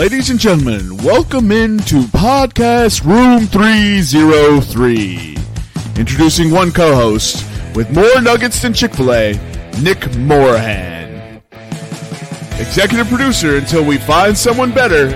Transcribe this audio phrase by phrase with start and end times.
[0.00, 5.36] Ladies and gentlemen, welcome into Podcast Room 303.
[6.00, 9.32] Introducing one co host with more nuggets than Chick fil A,
[9.82, 11.42] Nick Morahan.
[12.58, 15.08] Executive producer until we find someone better,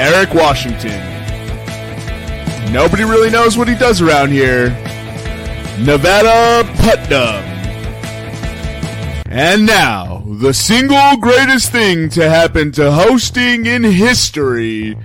[0.00, 0.98] Eric Washington.
[2.72, 4.70] Nobody really knows what he does around here,
[5.78, 7.44] Nevada Putnam.
[9.30, 14.96] And now, the single greatest thing to happen to hosting in history,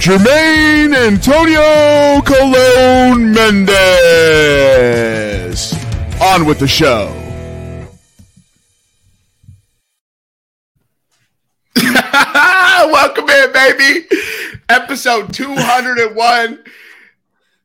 [0.00, 3.74] Jermaine Antonio Colon Mendez.
[6.22, 7.14] On with the show.
[12.90, 14.06] Welcome in, baby.
[14.70, 16.64] Episode 201.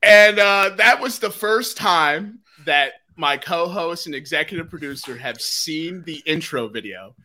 [0.04, 6.04] And uh, that was the first time that my co-host and executive producer have seen
[6.04, 7.16] the intro video.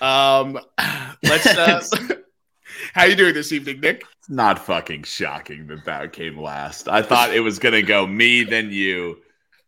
[0.00, 0.58] Um,
[1.22, 1.46] let's.
[1.46, 1.82] Uh,
[2.92, 4.04] how you doing this evening, Nick?
[4.18, 6.88] It's not fucking shocking that that came last.
[6.88, 9.18] I thought it was gonna go me then you.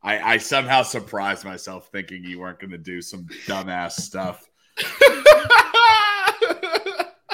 [0.03, 4.49] I, I somehow surprised myself thinking you weren't gonna do some dumbass stuff.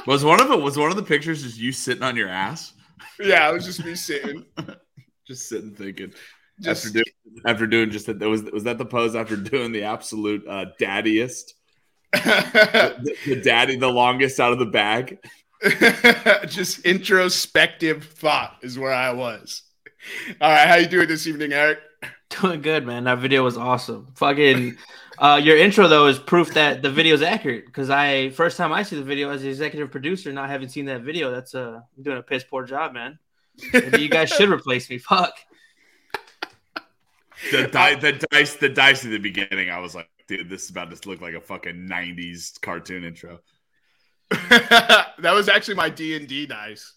[0.07, 0.61] Was one of it?
[0.61, 2.73] Was one of the pictures just you sitting on your ass?
[3.21, 4.45] yeah, it was just me sitting.
[5.27, 6.13] just sitting thinking.
[6.61, 9.85] Just after doing after doing just that was was that the pose after doing the
[9.85, 11.55] absolute uh daddiest
[12.13, 15.19] the, the daddy the longest out of the bag
[16.47, 19.63] just introspective thought is where I was.
[20.41, 21.79] All right, how you doing this evening, Eric?
[22.31, 23.05] Doing good, man.
[23.05, 24.09] That video was awesome.
[24.17, 24.77] Fucking
[25.19, 27.67] uh, your intro though is proof that the video is accurate.
[27.67, 30.87] Because I first time I see the video as the executive producer, not having seen
[30.87, 33.19] that video, that's uh, I'm doing a piss poor job, man.
[33.73, 34.99] Maybe you guys should replace me.
[34.99, 35.35] Fuck.
[37.51, 40.71] The, di- the dice the dice at the beginning i was like dude this is
[40.71, 43.41] about to look like a fucking 90s cartoon intro
[44.49, 46.95] that was actually my D and D dice.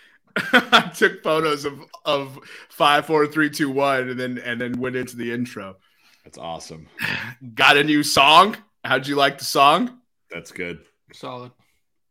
[0.52, 2.38] I took photos of of
[2.70, 5.76] five, four, three, two, one, and then and then went into the intro.
[6.24, 6.88] that's awesome
[7.54, 8.56] Got a new song.
[8.84, 9.98] How'd you like the song?
[10.30, 10.80] that's good
[11.12, 11.52] Solid,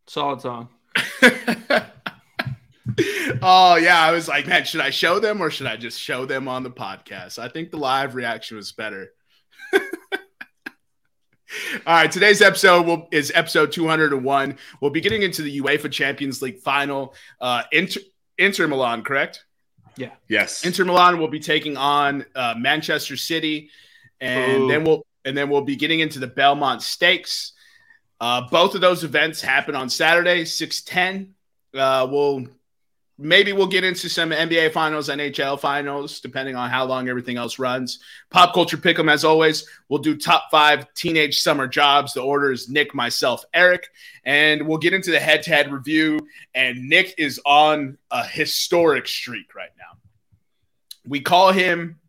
[0.08, 0.70] solid song.
[3.42, 6.25] Oh yeah, I was like, man, should I show them or should I just show
[6.25, 7.40] them on the podcast?
[7.40, 9.12] I think the live reaction was better.
[9.74, 9.80] All
[11.86, 14.58] right, today's episode will, is episode 201.
[14.81, 17.14] We'll be getting into the UEFA Champions League final.
[17.40, 18.02] Uh, Inter,
[18.38, 19.46] Inter Milan, correct?
[19.96, 20.12] Yeah.
[20.28, 23.72] Yes Inter Milan will be taking on uh, Manchester City,
[24.22, 24.68] and Ooh.
[24.68, 27.53] then we'll and then we'll be getting into the Belmont Stakes.
[28.20, 31.34] Uh, both of those events happen on Saturday, six ten.
[31.74, 32.47] Uh, we'll
[33.17, 37.59] maybe we'll get into some NBA finals, NHL finals, depending on how long everything else
[37.59, 38.00] runs.
[38.29, 39.67] Pop culture pick'em as always.
[39.89, 42.13] We'll do top five teenage summer jobs.
[42.13, 43.88] The order is Nick, myself, Eric,
[44.23, 46.19] and we'll get into the head to head review.
[46.53, 49.97] And Nick is on a historic streak right now
[51.07, 51.99] we call him,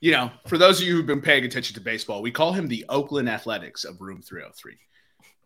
[0.00, 2.68] you know, for those of you who've been paying attention to baseball, we call him
[2.68, 4.76] the Oakland Athletics of Room 303.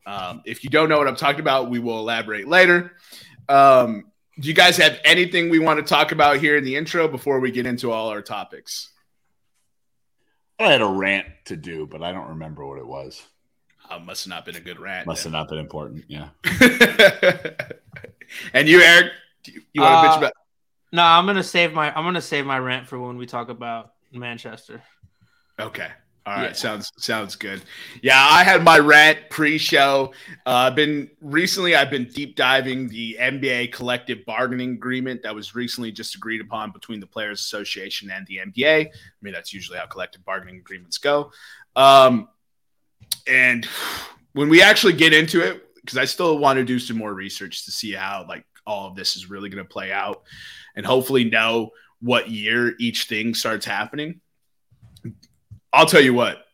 [0.04, 2.92] Um, if you don't know what I'm talking about, we will elaborate later.
[3.48, 7.06] Um, do you guys have anything we want to talk about here in the intro
[7.09, 8.88] before we get into all our topics?
[10.59, 13.22] i had a rant to do but i don't remember what it was
[13.91, 15.06] Uh, must have not been a good rant.
[15.06, 16.28] must have not been important yeah
[18.54, 19.12] and you, Eric,
[19.44, 20.32] do you, you want to bitch Uh, about?
[20.93, 23.93] No, I'm gonna save my I'm gonna save my rant for when we talk about
[24.12, 24.82] Manchester.
[25.59, 25.88] Okay.
[26.25, 26.53] All right, Yeah.
[26.53, 27.62] sounds sounds good.
[28.00, 30.12] Yeah, I had my rant pre-show.
[30.47, 31.75] Uh, I've been recently.
[31.75, 36.71] I've been deep diving the NBA collective bargaining agreement that was recently just agreed upon
[36.71, 38.87] between the Players Association and the NBA.
[38.87, 38.91] I
[39.21, 41.32] mean, that's usually how collective bargaining agreements go.
[41.75, 42.28] Um,
[43.27, 43.66] and
[44.32, 47.65] when we actually get into it, because I still want to do some more research
[47.65, 50.22] to see how like all of this is really going to play out,
[50.77, 54.21] and hopefully know what year each thing starts happening.
[55.72, 56.44] I'll tell you what,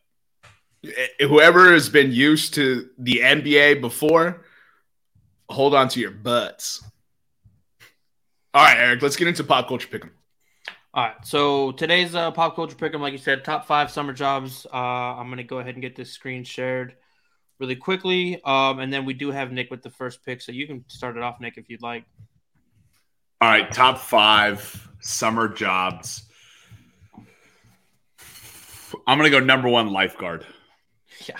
[0.85, 4.45] eh, whoever has been used to the NBA before,
[5.49, 6.83] hold on to your butts.
[8.53, 10.11] All right, Eric, let's get into pop culture pick'em.
[10.93, 14.65] All right, so today's uh, pop culture pick'em, like you said, top five summer jobs.
[14.73, 16.95] Uh, I'm gonna go ahead and get this screen shared
[17.59, 20.65] really quickly, um, and then we do have Nick with the first pick, so you
[20.65, 22.05] can start it off, Nick, if you'd like.
[23.41, 26.28] all right top five summer jobs
[29.07, 30.45] i'm gonna go number one lifeguard
[31.27, 31.35] Yeah,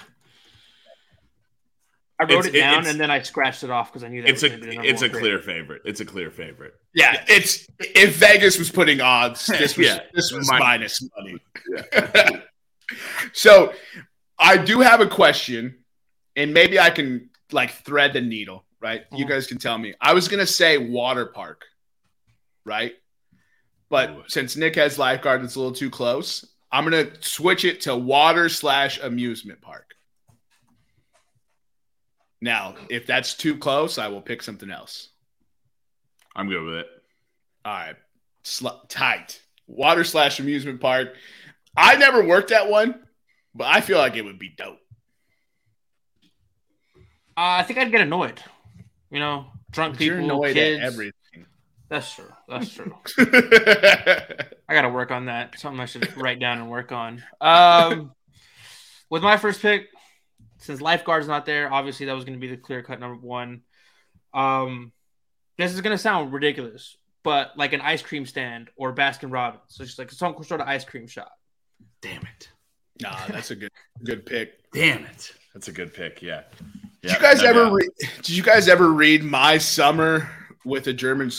[2.19, 4.29] I wrote It's- it down and then I scratched it off because I knew that
[4.29, 7.23] it's was a be the it's a one clear favorite it's a clear favorite Yeah,
[7.27, 9.99] it's if Vegas was putting odds, this was Yeah.
[10.13, 11.37] this was Min- minus money.
[13.33, 13.73] so
[14.37, 15.83] I do have a question,
[16.35, 18.65] and maybe I can like thread the needle.
[18.81, 19.03] right?
[19.11, 19.29] You Mhm.
[19.29, 19.93] guys can tell me.
[19.99, 21.65] I was gonna say water park,
[22.65, 22.93] right?
[23.89, 24.23] But Ooh.
[24.27, 26.45] since Nick has lifeguard, it's a little too close.
[26.71, 29.95] I'm gonna switch it to water slash amusement park.
[32.41, 35.09] Now, if that's too close, I will pick something else.
[36.35, 36.87] I'm good with it.
[37.65, 37.95] All right,
[38.43, 41.15] Sl- tight water slash amusement park.
[41.75, 42.95] I never worked at one,
[43.53, 44.79] but I feel like it would be dope.
[47.37, 48.41] Uh, I think I'd get annoyed.
[49.11, 50.81] You know, drunk But you're people, annoyed kids.
[50.81, 51.13] at everything.
[51.89, 52.31] That's true.
[52.47, 52.93] That's true.
[53.17, 55.59] I got to work on that.
[55.59, 57.23] Something I should write down and work on.
[57.41, 58.11] Um,
[59.09, 59.87] with my first pick,
[60.59, 63.61] since lifeguard's not there, obviously that was going to be the clear cut number one.
[64.33, 64.91] Um,
[65.57, 69.63] this is going to sound ridiculous, but like an ice cream stand or Baskin Robbins,
[69.67, 71.31] so it's like some sort of ice cream shop.
[72.01, 72.49] Damn it.
[73.01, 73.71] nah, that's a good
[74.03, 74.59] good pick.
[74.73, 75.33] Damn it.
[75.53, 76.21] That's a good pick.
[76.21, 76.43] Yeah.
[77.01, 77.89] Did you guys ever read?
[78.17, 80.29] Did you guys ever read My Summer
[80.63, 81.31] with a German?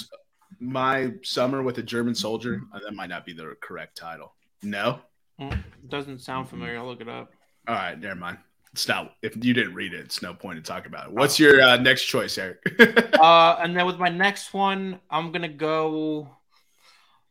[0.60, 2.60] My Summer with a German Soldier.
[2.72, 4.34] Uh, that might not be the correct title.
[4.62, 5.00] No.
[5.40, 6.76] Mm, Doesn't sound familiar.
[6.78, 7.32] I'll look it up.
[7.66, 8.38] All right, never mind.
[8.72, 9.14] It's not.
[9.22, 11.12] If you didn't read it, it's no point in talking about it.
[11.14, 12.58] What's your uh, next choice, Eric?
[13.20, 16.30] Uh, and then with my next one, I'm gonna go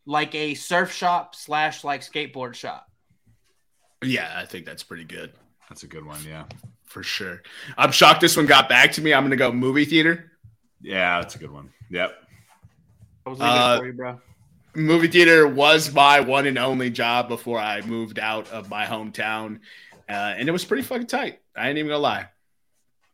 [0.05, 2.87] like a surf shop slash like skateboard shop.
[4.03, 5.31] yeah, I think that's pretty good
[5.67, 6.19] That's a good one.
[6.27, 6.43] Yeah.
[6.85, 7.41] for sure.
[7.77, 9.13] I'm shocked this one got back to me.
[9.15, 10.31] I'm gonna go movie theater.
[10.81, 11.71] Yeah, that's a good one.
[11.89, 12.13] Yep.
[13.29, 14.21] I was looking Uh, for you, bro.
[14.75, 19.59] movie theater was my one and only job before I moved out of my hometown,
[20.09, 21.39] uh, and it was pretty fucking tight.
[21.55, 22.27] I ain't even gonna lie.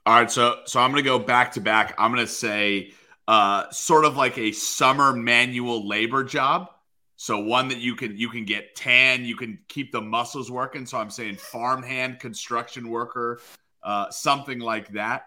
[0.06, 1.96] All right, so so I'm gonna go back to back.
[1.98, 2.94] I'm gonna say
[3.28, 6.70] uh sort of like a summer manual labor job.
[7.18, 10.86] So one that you can you can get tan, you can keep the muscles working.
[10.86, 13.40] So I'm saying farmhand construction worker,
[13.84, 15.26] uh, something like that.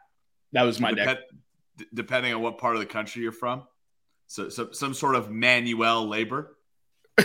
[0.52, 1.22] That was my Dep- next.
[1.76, 3.64] d- depending on what part of the country you're from.
[4.28, 6.54] So, so some sort of manual labor.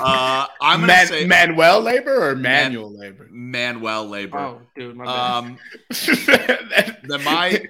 [0.00, 3.26] Uh, I'm gonna Man- say Manuel labor or manual labor.
[3.32, 4.38] manuel labor.
[4.38, 5.30] Oh, dude, my bad.
[5.32, 5.58] um,
[7.02, 7.64] then my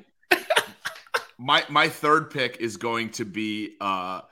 [1.38, 4.22] my my third pick is going to be uh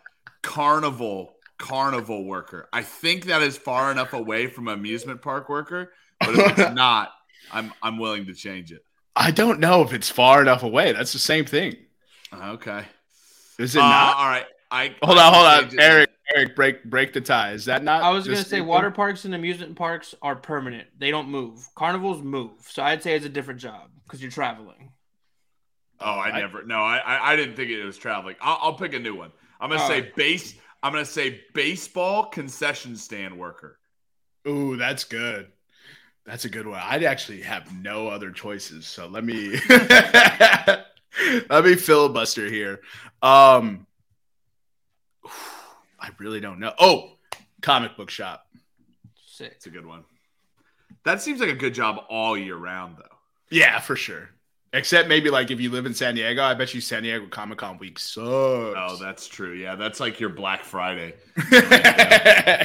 [0.42, 2.68] carnival carnival worker.
[2.72, 7.12] I think that is far enough away from amusement park worker, but if it's not,
[7.52, 8.84] I'm I'm willing to change it.
[9.14, 10.92] I don't know if it's far enough away.
[10.92, 11.76] That's the same thing.
[12.34, 12.84] Okay.
[13.58, 14.16] Is it Uh, not?
[14.16, 14.46] all right.
[14.70, 15.80] I Hold I on, can hold on.
[15.80, 16.10] Eric.
[16.34, 17.52] Eric, break break the tie.
[17.52, 18.02] Is that not?
[18.02, 20.88] I was gonna say same water parks and amusement parks are permanent.
[20.98, 21.64] They don't move.
[21.76, 22.50] Carnivals move.
[22.68, 24.90] So I'd say it's a different job because you're traveling.
[26.00, 26.64] Oh, I I- never.
[26.64, 28.34] No, I I, I didn't think it was traveling.
[28.40, 29.30] I'll, I'll pick a new one.
[29.60, 30.16] I'm gonna say right.
[30.16, 30.54] base.
[30.82, 33.78] I'm gonna say baseball concession stand worker.
[34.48, 35.52] Ooh, that's good.
[36.24, 36.80] That's a good one.
[36.82, 39.60] I'd actually have no other choices, so let me
[41.50, 42.80] let me filibuster here.
[43.22, 43.86] Um,
[46.00, 46.72] I really don't know.
[46.78, 47.12] Oh,
[47.62, 48.46] comic book shop.
[49.26, 49.52] Sick.
[49.56, 50.04] It's a good one.
[51.04, 53.16] That seems like a good job all year round, though.
[53.50, 54.30] Yeah, for sure.
[54.72, 57.58] Except maybe like if you live in San Diego, I bet you San Diego Comic
[57.58, 58.26] Con week sucks.
[58.26, 59.54] Oh, that's true.
[59.54, 61.14] Yeah, that's like your Black Friday.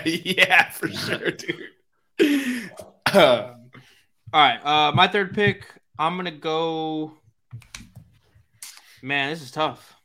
[0.06, 2.71] yeah, for sure, dude.
[3.06, 3.54] Uh,
[4.33, 4.59] All right.
[4.65, 5.68] Uh, my third pick.
[5.97, 7.14] I'm gonna go.
[9.02, 9.96] Man, this is tough.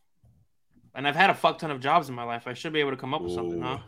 [0.95, 2.47] And I've had a fuck ton of jobs in my life.
[2.47, 3.79] I should be able to come up with something, huh?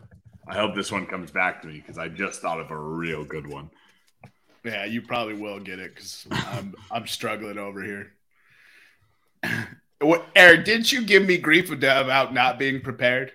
[0.46, 3.24] I hope this one comes back to me because I just thought of a real
[3.24, 3.70] good one.
[4.64, 8.12] yeah, you probably will get it because I'm I'm struggling over here.
[10.00, 13.32] What, Eric, didn't you give me grief about not being prepared?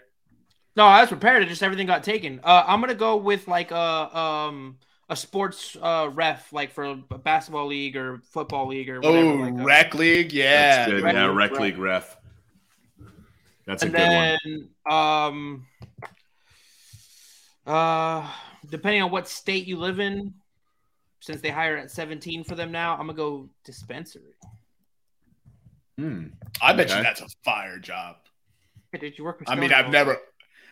[0.75, 1.44] No, I was prepared.
[1.44, 2.39] It just everything got taken.
[2.44, 4.77] Uh, I'm gonna go with like a um
[5.13, 9.17] a sports uh ref, like for a basketball league or football league or whatever.
[9.29, 10.75] Oh, like a- rec league, yeah.
[10.77, 11.03] That's good.
[11.03, 11.62] Rec yeah, league rec ref.
[11.62, 12.17] league ref.
[13.65, 14.70] That's a and good one.
[14.86, 15.65] then um
[17.65, 18.29] uh
[18.70, 20.34] depending on what state you live in,
[21.20, 24.34] since they hire at 17 for them now, I'm gonna go dispensary.
[25.98, 26.27] Hmm.
[26.62, 26.98] I bet Okay.
[26.98, 28.17] you that's a fire job.
[29.00, 29.50] Did you work with?
[29.50, 30.17] I mean, I've never,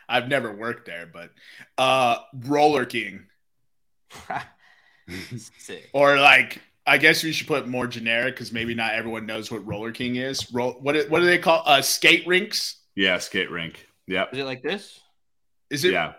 [0.09, 1.31] I've never worked there, but
[1.77, 3.27] uh, Roller King Sick.
[5.93, 9.65] or like, I guess we should put more generic because maybe not everyone knows what
[9.65, 10.51] Roller King is.
[10.53, 12.77] Roll, what what do they call uh, skate rinks?
[12.95, 13.87] Yeah, skate rink.
[14.07, 14.33] Yep.
[14.33, 14.99] Is it like this?
[15.69, 15.93] Is it?
[15.93, 16.13] Yeah.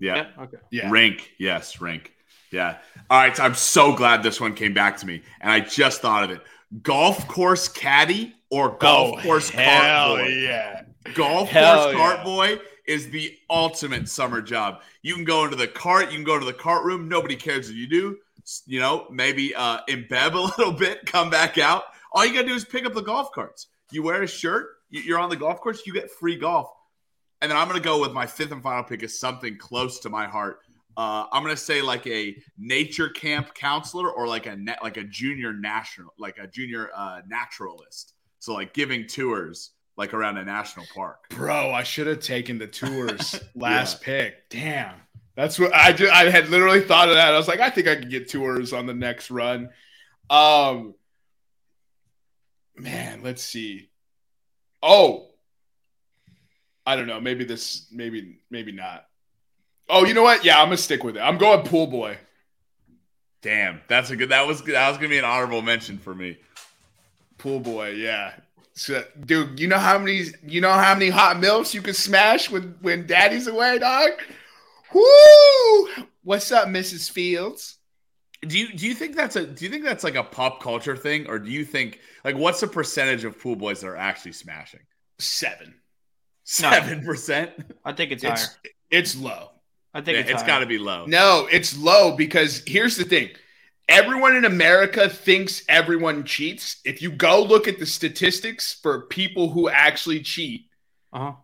[0.00, 0.26] Yeah.
[0.38, 0.56] Okay.
[0.70, 0.90] Yeah.
[0.90, 1.30] Rink.
[1.38, 2.12] Yes, rink.
[2.50, 2.78] Yeah.
[3.10, 3.36] All right.
[3.36, 6.30] So I'm so glad this one came back to me, and I just thought of
[6.30, 6.42] it.
[6.82, 10.28] Golf course caddy or golf Oh, course cart boy.
[10.28, 10.82] yeah.
[11.14, 12.58] Golf Hell course cart boy
[12.88, 14.80] is the ultimate summer job.
[15.02, 17.08] You can go into the cart, you can go to the cart room.
[17.08, 18.18] Nobody cares if you do.
[18.66, 21.84] You know, maybe uh, imbibe a little bit, come back out.
[22.12, 23.66] All you gotta do is pick up the golf carts.
[23.92, 26.68] You wear a shirt, you- you're on the golf course, you get free golf.
[27.40, 30.00] And then I'm going to go with my fifth and final pick is something close
[30.00, 30.58] to my heart.
[30.96, 34.96] Uh, I'm going to say like a nature camp counselor or like a na- like
[34.96, 38.14] a junior national, like a junior uh, naturalist.
[38.40, 41.28] So like giving tours like around a national park.
[41.30, 44.48] Bro, I should have taken the tours last pick.
[44.48, 44.94] Damn.
[45.34, 47.34] That's what I just I had literally thought of that.
[47.34, 49.70] I was like, I think I could get tours on the next run.
[50.30, 50.94] Um
[52.76, 53.90] man, let's see.
[54.82, 55.26] Oh.
[56.86, 57.20] I don't know.
[57.20, 59.04] Maybe this maybe maybe not.
[59.88, 60.44] Oh, you know what?
[60.44, 61.20] Yeah, I'm gonna stick with it.
[61.20, 62.18] I'm going pool boy.
[63.42, 64.30] Damn, that's a good.
[64.30, 66.38] That was that was gonna be an honorable mention for me.
[67.36, 68.32] Pool boy, yeah.
[68.78, 72.48] So, dude, you know how many you know how many hot milfs you can smash
[72.48, 74.10] when when daddy's away, dog?
[74.94, 75.88] Woo!
[76.22, 77.10] What's up, Mrs.
[77.10, 77.78] Fields?
[78.42, 80.96] Do you do you think that's a do you think that's like a pop culture
[80.96, 84.32] thing, or do you think like what's the percentage of pool boys that are actually
[84.32, 84.80] smashing?
[85.18, 85.74] Seven.
[86.44, 87.50] Seven percent.
[87.84, 88.34] I think it's, higher.
[88.34, 88.58] It's
[88.90, 89.50] it's low.
[89.92, 90.46] I think it's, it's higher.
[90.46, 91.04] got to be low.
[91.06, 93.30] No, it's low because here's the thing.
[93.88, 96.80] Everyone in America thinks everyone cheats.
[96.84, 100.66] If you go look at the statistics for people who actually cheat,
[101.12, 101.34] Uh-huh.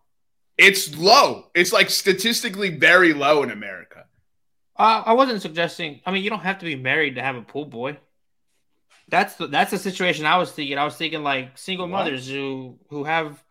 [0.57, 1.49] it's low.
[1.55, 4.05] It's like statistically very low in America.
[4.77, 6.01] Uh, I wasn't suggesting.
[6.05, 7.97] I mean, you don't have to be married to have a pool boy.
[9.07, 10.77] That's the that's the situation I was thinking.
[10.77, 12.05] I was thinking like single What?
[12.05, 13.43] mothers who who have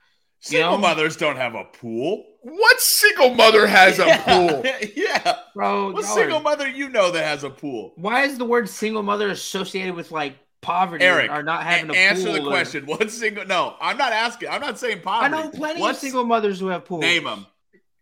[0.44, 0.80] Single You know?
[0.82, 2.22] mothers don't have a pool.
[2.42, 4.62] What single mother has a pool?
[4.94, 5.36] yeah.
[5.54, 5.92] bro.
[5.92, 7.94] What y'all are- single mother you know that has a pool?
[7.96, 11.94] why is the word single mother associated with like poverty Eric, or not having a
[11.94, 12.84] A- answer pool the or- question.
[12.84, 13.46] What single?
[13.46, 14.50] No, I'm not asking.
[14.50, 15.34] I'm not saying poverty.
[15.34, 17.00] I know plenty What's- of single mothers who have pools.
[17.00, 17.46] Name them.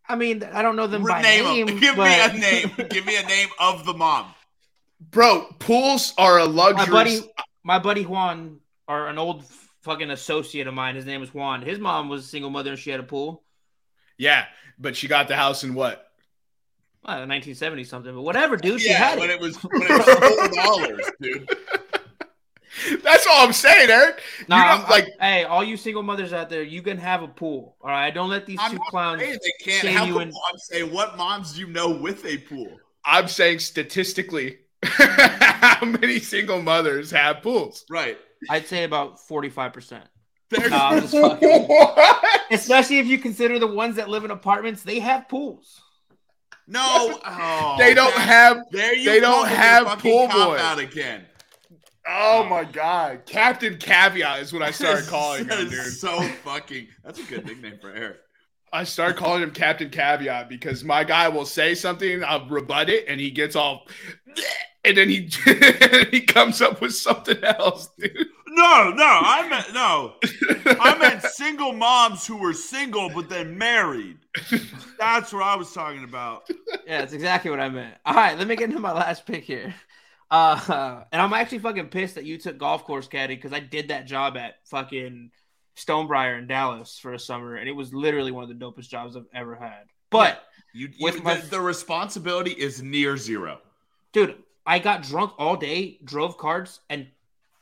[0.09, 1.67] I mean, I don't know them by name name.
[1.69, 1.79] them.
[1.79, 2.71] Give but me a name.
[2.91, 4.35] Give me a name of the mom.
[5.13, 6.93] Bro, pools are a my luxury.
[6.93, 7.21] buddy,
[7.63, 8.59] my buddy Juan,
[8.89, 9.45] or an old
[9.83, 10.95] fucking associate of mine.
[10.97, 11.63] His name is Juan.
[11.63, 13.43] His mom was a single mother and she had a pool.
[14.19, 14.47] Yeah,
[14.79, 16.09] but she got the house in what?
[17.05, 18.81] Well, 1970 something, but whatever, dude.
[18.81, 19.35] she yeah, had when it.
[19.35, 21.49] it was when it was dollars, dude.
[23.03, 24.23] That's all I'm saying, Eric.
[24.49, 27.23] Nah, you know, I'm- like hey, all you single mothers out there, you can have
[27.23, 27.77] a pool.
[27.83, 29.21] All right, don't let these I'm two not clowns.
[29.21, 30.41] saying they can't shame have you a in- pool.
[30.53, 32.79] I'm saying what moms do you know with a pool?
[33.05, 37.85] I'm saying statistically, how many single mothers have pools?
[37.91, 38.17] Right.
[38.51, 40.05] I'd say about 45 percent.
[40.51, 42.25] There's Nah, I'm just fucking- what?
[42.51, 45.81] Especially if you consider the ones that live in apartments, they have pools.
[46.67, 47.19] no.
[47.25, 48.59] Oh, they don't there- have.
[48.71, 50.61] There you they go don't have fucking pool cop boys.
[50.61, 51.27] out again.
[52.07, 55.93] Oh, oh my god, Captain Caveat is what I started calling him, dude.
[55.93, 56.89] So fucking.
[57.05, 58.17] That's a good nickname for Eric.
[58.73, 63.05] I start calling him Captain Caveat because my guy will say something, I'll rebut it,
[63.07, 63.87] and he gets all,
[64.85, 65.29] and then he
[66.11, 68.27] he comes up with something else, dude.
[68.49, 70.15] No, no, I meant no.
[70.81, 74.19] I meant single moms who were single but then married.
[74.99, 76.49] That's what I was talking about.
[76.87, 77.95] Yeah, that's exactly what I meant.
[78.05, 79.75] All right, let me get into my last pick here.
[80.31, 83.89] Uh, and I'm actually fucking pissed that you took golf course caddy because I did
[83.89, 85.31] that job at fucking
[85.77, 89.17] Stonebriar in Dallas for a summer, and it was literally one of the dopest jobs
[89.17, 89.85] I've ever had.
[90.11, 90.43] But
[90.75, 93.61] You, you With my- the, the responsibility is near zero.
[94.13, 97.09] dude, I got drunk all day, drove carts, and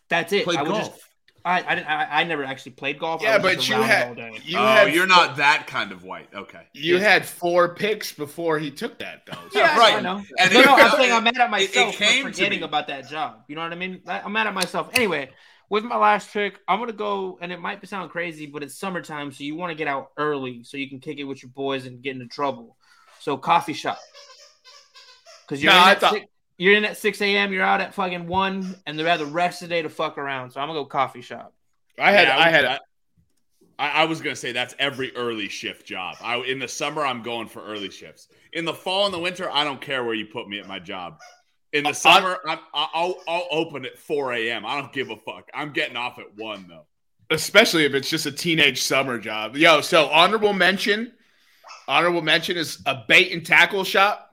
[0.08, 0.44] that's it.
[0.44, 0.88] Played I would golf.
[0.90, 1.02] just
[1.42, 3.22] I I, didn't, I I never actually played golf.
[3.22, 4.08] I Yeah, was but you had.
[4.08, 4.38] All day.
[4.44, 6.28] You oh, had you're not that kind of white.
[6.34, 6.60] Okay.
[6.74, 7.00] you Yeah.
[7.02, 9.38] had four picks before he took that though.
[9.50, 9.94] So- Yeah, right.
[9.96, 10.22] I know.
[10.38, 13.08] And no, no, I'm saying I'm mad at it myself came for forgetting about that
[13.08, 13.44] job.
[13.48, 14.02] You know what I mean?
[14.06, 14.90] I- I'm mad at myself.
[14.92, 15.30] Anyway,
[15.70, 19.32] with my last pick, I'm gonna go, and it might sound crazy, but it's summertime,
[19.32, 21.86] so you want to get out early so you can kick it with your boys
[21.86, 22.76] and get into trouble.
[23.20, 23.98] So coffee shop,
[25.46, 26.26] because you're No, in I thought- six,
[26.60, 27.54] you're in at 6 a.m.
[27.54, 30.18] You're out at fucking one, and they have the rest of the day to fuck
[30.18, 30.50] around.
[30.50, 31.54] So I'm gonna go coffee shop.
[31.98, 32.78] I had Yeah, I had I,
[33.78, 36.16] I, I was gonna say that's every early shift job.
[36.20, 38.28] I in the summer I'm going for early shifts.
[38.52, 40.78] In the fall and the winter, I don't care where you put me at my
[40.78, 41.18] job.
[41.72, 44.66] In the I- summer, I'm, I'll I'll open at 4 a.m.
[44.66, 45.48] I don't give a fuck.
[45.54, 46.84] I'm getting off at one though.
[47.34, 49.56] especially if it's just a teenage summer job.
[49.56, 51.12] Yo, so honorable mention,
[51.88, 54.26] honorable mention is a bait and tackle shop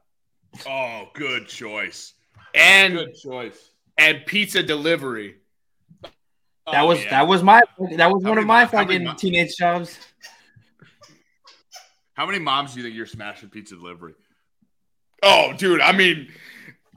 [0.67, 2.13] Oh, good choice.
[2.53, 3.71] And Good choice.
[3.97, 5.35] and pizza delivery.
[6.03, 7.09] Oh, that Oh, was yeah.
[7.11, 7.61] that was my
[7.95, 9.97] that was How one of my mo- fucking mo- teenage jobs.
[12.13, 14.13] How many moms do you think you're smashing pizza delivery?
[15.23, 16.29] Oh, dude, I mean,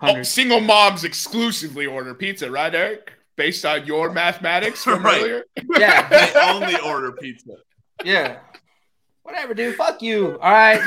[0.00, 3.12] oh, single moms exclusively order pizza, right, Eric?
[3.36, 5.20] Based on your mathematics from Right.
[5.20, 5.44] earlier.
[5.78, 7.52] Yeah, They only order pizza.
[8.04, 8.38] yeah.
[9.30, 9.76] Whatever, dude.
[9.76, 10.38] Fuck you.
[10.40, 10.80] All right.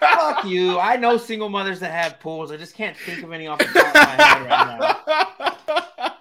[0.00, 0.78] Fuck you.
[0.78, 2.50] I know single mothers that have pools.
[2.50, 6.14] I just can't think of any off the top of my head right now.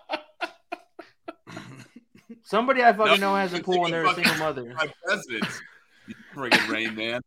[2.44, 4.74] Somebody I fucking No, know has a pool and they're a single mother.
[4.78, 5.60] My presidents.
[6.08, 7.20] You friggin' Rain Man.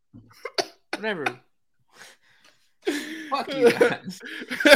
[0.95, 1.27] Whatever.
[3.31, 4.21] Fuck you guys.
[4.65, 4.73] All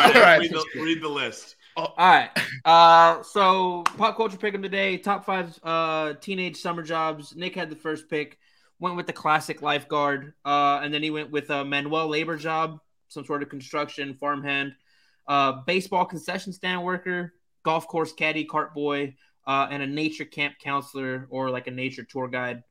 [0.00, 0.40] right, All right.
[0.40, 1.54] Read, the, read the list.
[1.80, 2.30] All right.
[2.64, 7.34] Uh, so pop culture pick of the day: top five uh teenage summer jobs.
[7.34, 8.38] Nick had the first pick.
[8.78, 10.34] Went with the classic lifeguard.
[10.44, 14.74] Uh, and then he went with a Manuel labor job, some sort of construction farmhand.
[15.26, 19.14] Uh, baseball concession stand worker, golf course caddy, cart boy,
[19.46, 22.62] uh, and a nature camp counselor or like a nature tour guide.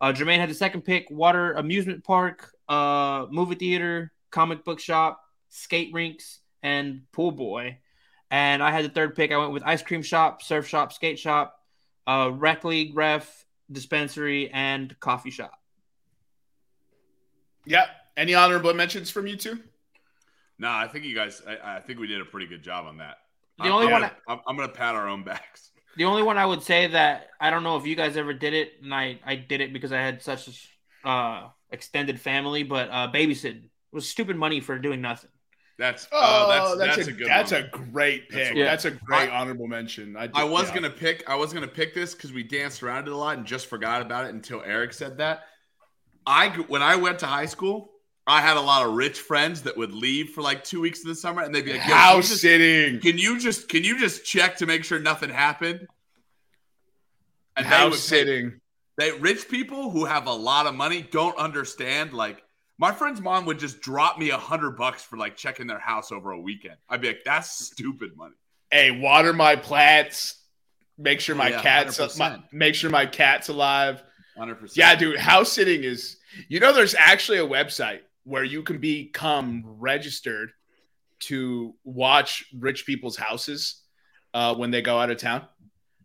[0.00, 5.20] Uh, Jermaine had the second pick: water amusement park, uh, movie theater, comic book shop,
[5.48, 7.78] skate rinks, and pool boy.
[8.32, 9.30] And I had the third pick.
[9.30, 11.60] I went with ice cream shop, surf shop, skate shop,
[12.06, 15.52] uh, rec league, ref, dispensary, and coffee shop.
[17.66, 17.88] Yep.
[18.16, 19.60] Any honorable mentions from you two?
[20.58, 21.42] No, I think you guys.
[21.46, 23.18] I, I think we did a pretty good job on that.
[23.58, 25.70] The I'm, only I'm one Gonna, I'm, I'm gonna pat our own backs.
[25.98, 28.54] The only one I would say that I don't know if you guys ever did
[28.54, 30.70] it, and I I did it because I had such
[31.04, 35.28] a uh, extended family, but uh, babysitting was stupid money for doing nothing.
[35.78, 37.26] That's Oh, oh, that's that's, that's, a, a good.
[37.28, 37.62] that's one.
[37.62, 38.56] a great That's pick.
[38.58, 40.16] a- That's a great I- honorable mention.
[40.16, 40.74] I, I was yeah.
[40.74, 41.28] gonna pick.
[41.28, 44.02] I was gonna pick this because we danced around it a lot and just forgot
[44.02, 45.44] about it until Eric said that.
[46.26, 47.90] I when I went to high school,
[48.26, 51.08] I had a lot of rich friends that would leave for like two weeks in
[51.08, 53.00] the summer, and they'd be like, Yo, house just, sitting.
[53.00, 55.88] can you just can you just check to make sure nothing happened?
[57.56, 58.60] And they House would pay- sitting.
[58.98, 62.42] they rich people who have a lot of money don't understand like
[62.78, 66.10] my friend's mom would just drop me a hundred bucks for like checking their house
[66.12, 66.76] over a weekend.
[66.88, 68.34] I'd be like, that's stupid money.
[68.70, 70.38] Hey, water my plants.
[70.98, 74.02] Make sure my Oh, Yeah, cat's my, make sure my cat's alive.
[74.36, 74.76] Hundred percent.
[74.76, 76.16] Yeah, dude, house sitting is
[76.48, 80.52] you know there's actually a website where you can become registered
[81.20, 83.82] to watch rich people's houses
[84.34, 85.46] uh, when they go out of town.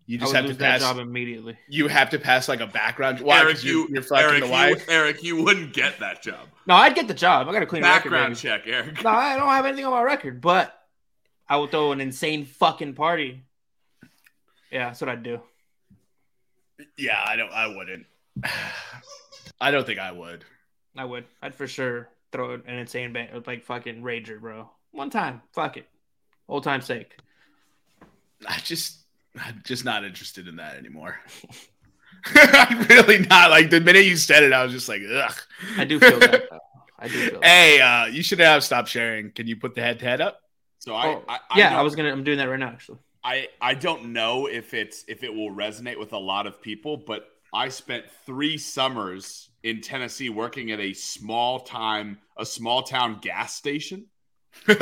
[0.07, 1.57] You I just would have to lose that pass job immediately.
[1.67, 4.41] you have to pass like a background why Eric, 'Cause you, you're, you're fucking Eric,
[4.41, 4.93] the you.
[4.93, 6.47] Eric, you wouldn't get that job.
[6.65, 7.47] No, I'd get the job.
[7.49, 8.37] I got a clean Background record.
[8.37, 9.03] check, Eric.
[9.03, 10.73] No, I don't have anything on my record, but
[11.49, 13.43] I will throw an insane fucking party.
[14.71, 15.41] Yeah, that's what I'd do.
[16.97, 18.05] Yeah, I don't I wouldn't.
[19.61, 20.45] I don't think I would.
[20.95, 21.25] I would.
[21.41, 24.69] I'd for sure throw an insane bang, like fucking rager, bro.
[24.91, 25.87] One time, fuck it,
[26.47, 27.17] old time's sake.
[28.47, 28.97] I just
[29.43, 31.19] I'm just not interested in that anymore.
[32.35, 33.51] I'm really not.
[33.51, 35.33] Like the minute you said it, I was just like, ugh.
[35.77, 36.31] I do feel that.
[36.49, 36.59] Though.
[36.99, 37.45] I do feel that.
[37.47, 39.31] Hey, uh, you should have stopped sharing.
[39.31, 40.39] Can you put the head to head up?
[40.79, 42.11] So I, Oh, I, yeah, don't- I was gonna.
[42.11, 42.97] I'm doing that right now, actually.
[43.23, 46.95] I, I don't know if it's if it will resonate with a lot of people,
[46.97, 53.19] but I spent three summers in Tennessee working at a small time a small town
[53.21, 54.05] gas station,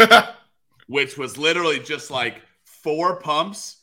[0.88, 3.78] which was literally just like four pumps,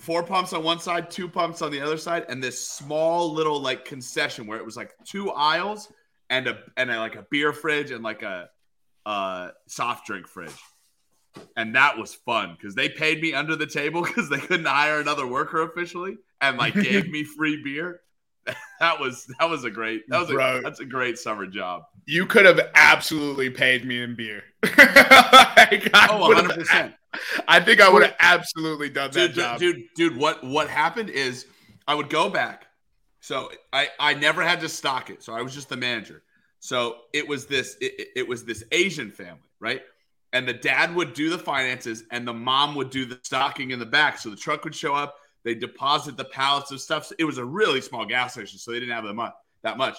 [0.00, 3.60] four pumps on one side, two pumps on the other side, and this small little
[3.60, 5.92] like concession where it was like two aisles
[6.30, 8.48] and a and a, like a beer fridge and like a
[9.06, 10.50] uh soft drink fridge.
[11.56, 15.00] And that was fun because they paid me under the table because they couldn't hire
[15.00, 18.00] another worker officially and like gave me free beer.
[18.80, 21.84] That was that was a great that was a, that's a great summer job.
[22.04, 24.42] You could have absolutely paid me in beer.
[24.64, 26.92] Like, oh 100%
[27.46, 29.58] I think I would have absolutely done that dude, job.
[29.58, 31.46] dude, dude, what what happened is
[31.86, 32.66] I would go back.
[33.20, 35.22] So I I never had to stock it.
[35.22, 36.22] So I was just the manager.
[36.60, 39.82] So it was this it, it- was this Asian family, right?
[40.32, 43.78] And the dad would do the finances and the mom would do the stocking in
[43.78, 44.18] the back.
[44.18, 47.04] So the truck would show up, they deposit the pallets of stuff.
[47.06, 49.76] So it was a really small gas station, so they didn't have that much that
[49.76, 49.98] much.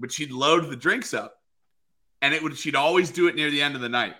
[0.00, 1.40] But she'd load the drinks up
[2.20, 4.14] and it would she'd always do it near the end of the night.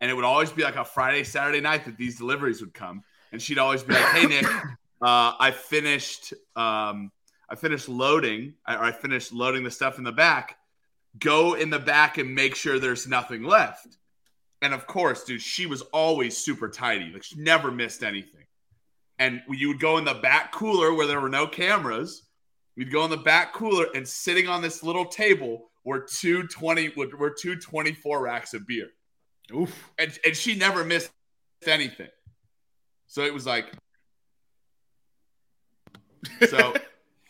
[0.00, 3.02] And it would always be like a Friday, Saturday night that these deliveries would come.
[3.32, 4.46] And she'd always be like, "Hey Nick,
[5.02, 7.12] uh, I finished, um,
[7.48, 10.56] I finished loading, or I finished loading the stuff in the back.
[11.18, 13.98] Go in the back and make sure there's nothing left."
[14.62, 17.10] And of course, dude, she was always super tidy.
[17.12, 18.44] Like she never missed anything.
[19.18, 22.22] And you would go in the back cooler where there were no cameras.
[22.76, 26.92] We'd go in the back cooler and sitting on this little table were two 20
[27.18, 28.88] were two 24 racks of beer
[29.54, 29.90] Oof.
[29.98, 31.10] and, and she never missed
[31.66, 32.08] anything.
[33.06, 33.66] So it was like,
[36.48, 36.74] so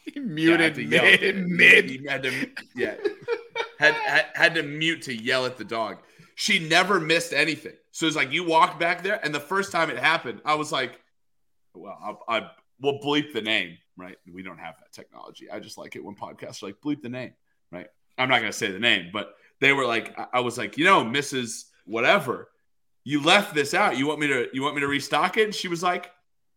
[0.04, 1.90] He muted yeah, to mid mid.
[1.90, 2.94] He had to, yeah,
[3.78, 5.98] had, had had to mute to yell at the dog.
[6.34, 7.74] She never missed anything.
[7.92, 10.72] So it's like you walked back there, and the first time it happened, I was
[10.72, 10.98] like,
[11.74, 14.16] well, I, I will bleep the name, right?
[14.32, 15.50] We don't have that technology.
[15.50, 17.32] I just like it when podcasts are like bleep the name,
[17.70, 17.88] right?
[18.18, 20.84] I'm not gonna say the name, but they were like, I- I was like, you
[20.84, 21.64] know, Mrs.
[21.90, 22.48] Whatever,
[23.02, 23.98] you left this out.
[23.98, 25.44] You want me to you want me to restock it?
[25.44, 26.10] And she was like,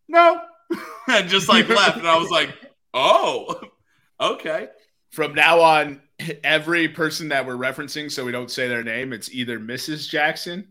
[0.08, 0.40] no,
[1.08, 1.98] and just like left.
[1.98, 2.50] And I was like,
[2.94, 3.60] oh,
[4.20, 4.68] okay.
[5.10, 6.00] From now on,
[6.42, 10.08] every person that we're referencing, so we don't say their name, it's either Mrs.
[10.08, 10.68] Jackson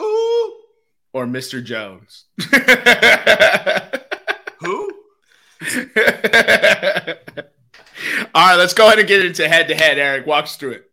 [0.00, 0.56] Ooh.
[1.12, 1.62] or Mr.
[1.62, 2.24] Jones.
[4.60, 4.92] Who?
[8.34, 9.98] All right, let's go ahead and get into head to head.
[9.98, 10.87] Eric, walks through it.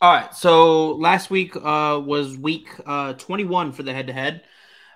[0.00, 0.32] All right.
[0.34, 4.42] So last week uh, was week uh, 21 for the head to head.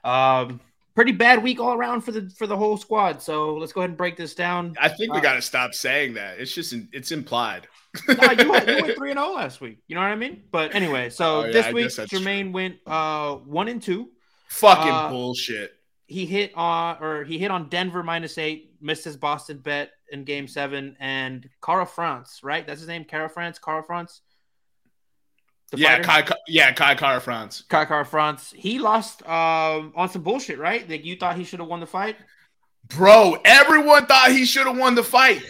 [0.04, 0.60] Um,
[0.94, 3.20] pretty bad week all around for the for the whole squad.
[3.22, 4.74] So let's go ahead and break this down.
[4.80, 6.38] I think we Uh, got to stop saying that.
[6.38, 7.66] It's just it's implied.
[8.08, 8.16] You,
[8.50, 8.64] went,
[8.96, 9.78] three and zero last week.
[9.88, 10.44] You know what I mean?
[10.52, 14.10] But anyway, so Oh, yeah, this I week Jermaine went uh, one and two.
[14.48, 15.72] Fucking Uh, bullshit.
[16.06, 20.24] He hit on or he hit on Denver minus eight, missed his Boston bet in
[20.24, 22.66] Game Seven, and Kara-France, right?
[22.66, 24.20] That's his name, Kara-France, Cara France.
[25.72, 26.24] The Yeah, fighter?
[26.24, 27.64] Kai, yeah, Kai Kara-France.
[27.68, 28.52] Kai Kara-France.
[28.56, 30.88] He lost um, on some bullshit, right?
[30.88, 32.16] Like you thought he should have won the fight.
[32.88, 35.42] Bro, everyone thought he should have won the fight.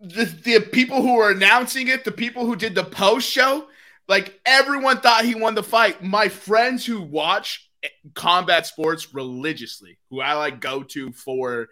[0.00, 3.66] the, the people who were announcing it, the people who did the post show,
[4.08, 6.02] like everyone thought he won the fight.
[6.02, 7.68] My friends who watch
[8.14, 11.68] combat sports religiously, who I like go to for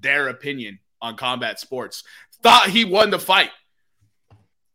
[0.00, 2.04] their opinion on combat sports,
[2.42, 3.50] thought he won the fight.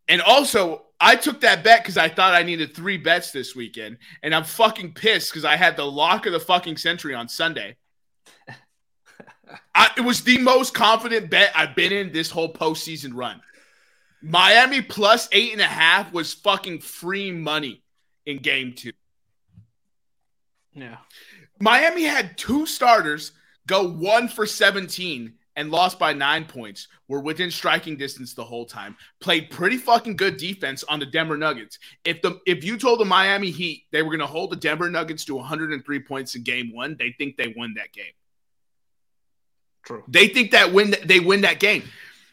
[0.08, 3.98] And also, I took that bet because I thought I needed three bets this weekend,
[4.22, 7.78] and I'm fucking pissed because I had the lock of the fucking century on Sunday.
[9.74, 13.42] I, it was the most confident bet I've been in this whole postseason run.
[14.22, 17.82] Miami plus eight and a half was fucking free money
[18.26, 18.92] in game two.
[20.74, 20.98] Yeah.
[21.60, 23.32] Miami had two starters
[23.66, 28.66] go one for 17 and lost by nine points, were within striking distance the whole
[28.66, 31.80] time, played pretty fucking good defense on the Denver Nuggets.
[32.06, 34.90] If the if you told the Miami Heat they were going to hold the Denver
[34.90, 38.14] Nuggets to 103 points in game one, they think they won that game.
[39.84, 40.02] True.
[40.08, 41.84] They think that win they win that game.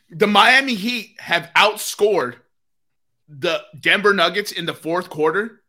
[0.09, 2.37] The Miami Heat have outscored
[3.29, 5.63] the Denver Nuggets in the fourth quarter.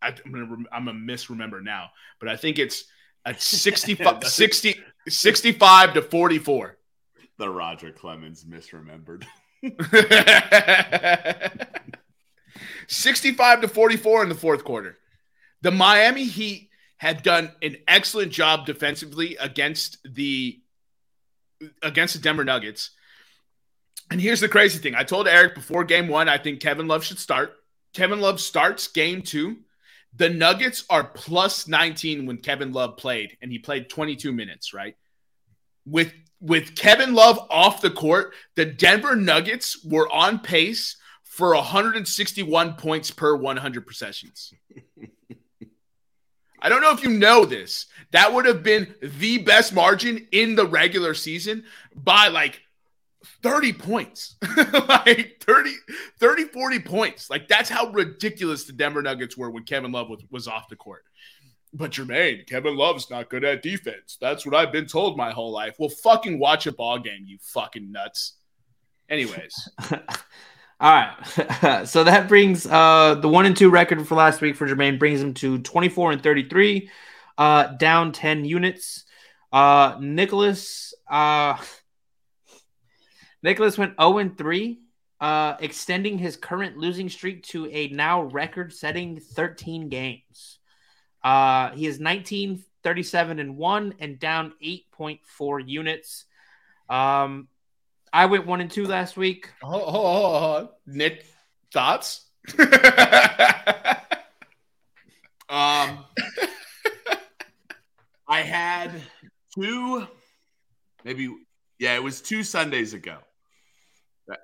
[0.00, 1.90] I, am gonna I'm gonna misremember now,
[2.20, 2.84] but I think it's
[3.26, 6.76] a 65, 60, 65 to 44.
[7.38, 9.24] The Roger Clemens misremembered.
[12.88, 14.98] 65 to 44 in the fourth quarter.
[15.62, 20.60] The Miami Heat had done an excellent job defensively against the
[21.82, 22.90] against the Denver Nuggets.
[24.10, 24.94] And here's the crazy thing.
[24.94, 27.54] I told Eric before game 1 I think Kevin Love should start.
[27.94, 29.56] Kevin Love starts game 2.
[30.16, 34.96] The Nuggets are plus 19 when Kevin Love played and he played 22 minutes, right?
[35.86, 42.74] With with Kevin Love off the court, the Denver Nuggets were on pace for 161
[42.74, 44.52] points per 100 possessions.
[46.62, 47.86] I don't know if you know this.
[48.10, 51.64] That would have been the best margin in the regular season
[51.94, 52.60] by like
[53.42, 54.36] 30 points.
[54.88, 55.72] like 30,
[56.18, 57.30] 30, 40 points.
[57.30, 60.76] Like that's how ridiculous the Denver Nuggets were when Kevin Love was, was off the
[60.76, 61.04] court.
[61.72, 64.18] But Jermaine, Kevin Love's not good at defense.
[64.20, 65.76] That's what I've been told my whole life.
[65.78, 68.34] Well, fucking watch a ball game, you fucking nuts.
[69.08, 69.68] Anyways,
[70.80, 71.84] All right.
[71.86, 75.20] so that brings uh, the one and two record for last week for Jermaine brings
[75.20, 76.90] him to 24 and 33,
[77.36, 79.04] uh, down 10 units.
[79.52, 81.58] Uh, Nicholas, uh,
[83.42, 84.80] Nicholas went 0 and 3,
[85.20, 90.59] uh, extending his current losing streak to a now record setting 13 games.
[91.22, 96.24] Uh, he is 19, 37 and 1 and down 8.4 units.
[96.88, 97.48] Um,
[98.12, 99.50] I went 1 and 2 last week.
[99.62, 100.68] hold, hold, hold, hold.
[100.86, 101.26] Nick,
[101.72, 102.26] thoughts?
[105.50, 106.04] Um,
[108.28, 108.92] I had
[109.52, 110.06] two,
[111.04, 111.34] maybe,
[111.80, 113.16] yeah, it was two Sundays ago.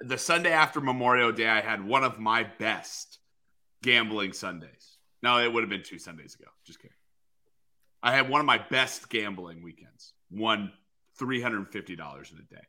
[0.00, 3.20] The Sunday after Memorial Day, I had one of my best
[3.84, 4.95] gambling Sundays.
[5.22, 6.48] No, it would have been two Sundays ago.
[6.64, 6.96] Just kidding.
[8.02, 10.12] I had one of my best gambling weekends.
[10.31, 10.72] Won
[11.20, 12.62] $350 in a day,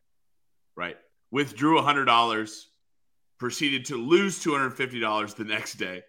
[0.76, 0.98] right?
[1.32, 2.62] Withdrew $100,
[3.38, 6.04] proceeded to lose $250 the next day,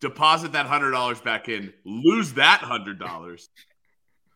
[0.00, 3.50] deposit that hundred dollars back in, lose that hundred dollars.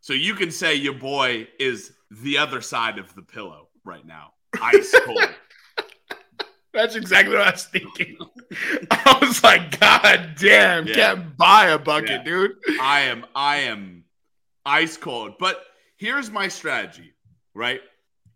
[0.00, 4.32] So you can say your boy is the other side of the pillow right now,
[4.60, 5.18] ice cold.
[6.74, 8.18] That's exactly what I was thinking.
[8.90, 10.94] I was like, God damn, Yeah.
[10.94, 12.24] can't buy a bucket, Yeah.
[12.24, 12.52] dude.
[12.80, 14.04] I am, I am
[14.66, 15.34] ice cold.
[15.38, 15.62] But
[15.96, 17.12] here's my strategy,
[17.54, 17.80] right?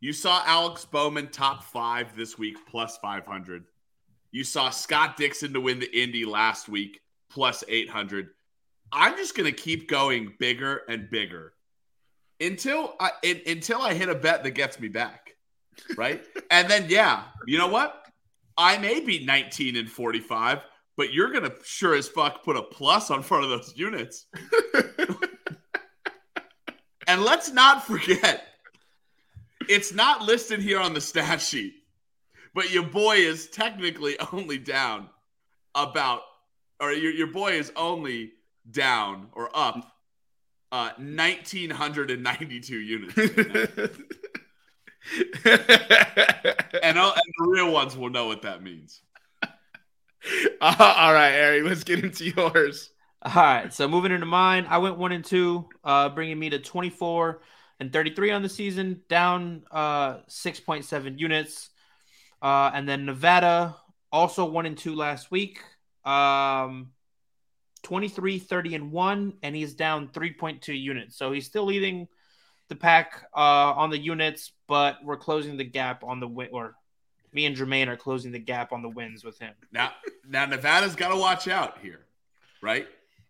[0.00, 3.64] You saw Alex Bowman top five this week, plus 500.
[4.30, 8.28] You saw Scott Dixon to win the Indy last week, plus 800.
[8.92, 11.54] I'm just going to keep going bigger and bigger
[12.40, 15.34] until I in, until I hit a bet that gets me back,
[15.96, 16.22] right?
[16.50, 18.04] and then yeah, you know what?
[18.58, 20.64] I may be 19 and 45,
[20.96, 24.26] but you're gonna sure as fuck put a plus on front of those units.
[27.06, 28.44] and let's not forget,
[29.68, 31.74] it's not listed here on the stat sheet,
[32.52, 35.08] but your boy is technically only down
[35.76, 36.22] about,
[36.80, 38.32] or your, your boy is only
[38.68, 39.76] down or up
[40.72, 43.14] uh, 1992 units.
[45.44, 49.00] and, all, and the real ones will know what that means.
[49.42, 49.46] Uh,
[50.60, 52.90] all right, Ari, let's get into yours.
[53.22, 56.58] All right, so moving into mine, I went one and two, uh, bringing me to
[56.58, 57.40] 24
[57.80, 61.70] and 33 on the season, down uh, 6.7 units.
[62.40, 63.76] Uh, and then Nevada,
[64.12, 65.60] also one and two last week,
[66.04, 66.92] um,
[67.82, 71.16] 23, 30, and one, and he's down 3.2 units.
[71.16, 72.08] So he's still leading
[72.68, 76.74] the pack uh, on the units, but we're closing the gap on the win, or
[77.32, 79.54] me and Jermaine are closing the gap on the wins with him.
[79.72, 79.92] Now,
[80.28, 82.00] now Nevada's got to watch out here,
[82.62, 82.86] right?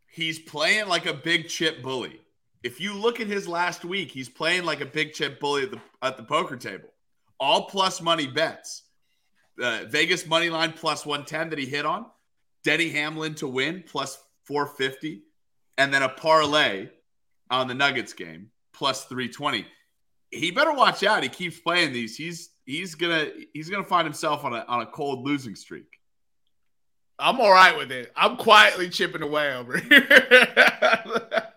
[0.07, 2.21] He's playing like a big chip bully.
[2.63, 5.71] If you look at his last week, he's playing like a big chip bully at
[5.71, 6.89] the at the poker table.
[7.39, 8.83] All plus money bets.
[9.63, 12.07] Uh, Vegas money line plus 110 that he hit on.
[12.65, 15.23] Denny Hamlin to win plus 450.
[15.77, 16.89] And then a parlay
[17.51, 19.67] on the Nuggets game plus 320.
[20.31, 21.23] He better watch out.
[21.23, 22.17] He keeps playing these.
[22.17, 25.99] He's he's gonna he's gonna find himself on a on a cold losing streak.
[27.19, 28.13] I'm all right with it.
[28.15, 30.07] I'm quietly chipping away over here.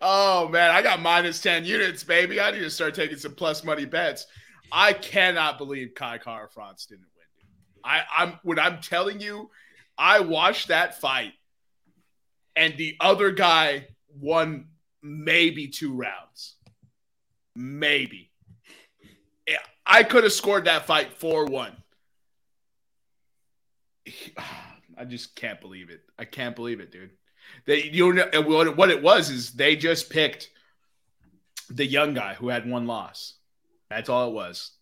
[0.00, 2.40] oh man, I got minus 10 units, baby.
[2.40, 4.26] I need to start taking some plus money bets.
[4.72, 7.26] I cannot believe Kai France didn't win.
[7.38, 7.46] Dude.
[7.84, 9.50] I, I'm when I'm telling you,
[9.96, 11.34] I watched that fight,
[12.56, 13.86] and the other guy
[14.18, 14.66] won
[15.06, 16.56] maybe two rounds.
[17.54, 18.30] Maybe.
[19.86, 21.72] I could have scored that fight 4 1.
[24.98, 26.00] I just can't believe it.
[26.18, 27.10] I can't believe it, dude.
[27.66, 30.50] They, you know, what it was is they just picked
[31.70, 33.34] the young guy who had one loss.
[33.90, 34.72] That's all it was.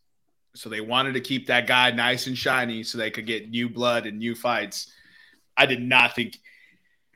[0.55, 3.69] So they wanted to keep that guy nice and shiny so they could get new
[3.69, 4.93] blood and new fights.
[5.57, 6.39] I did not think,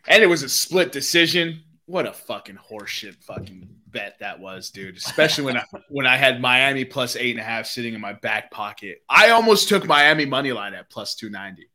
[0.08, 1.62] and it was a split decision.
[1.88, 4.96] What a fucking horseshit fucking bet that was, dude.
[4.96, 8.12] Especially when I when I had Miami plus eight and a half sitting in my
[8.12, 9.02] back pocket.
[9.08, 11.68] I almost took Miami money line at plus two ninety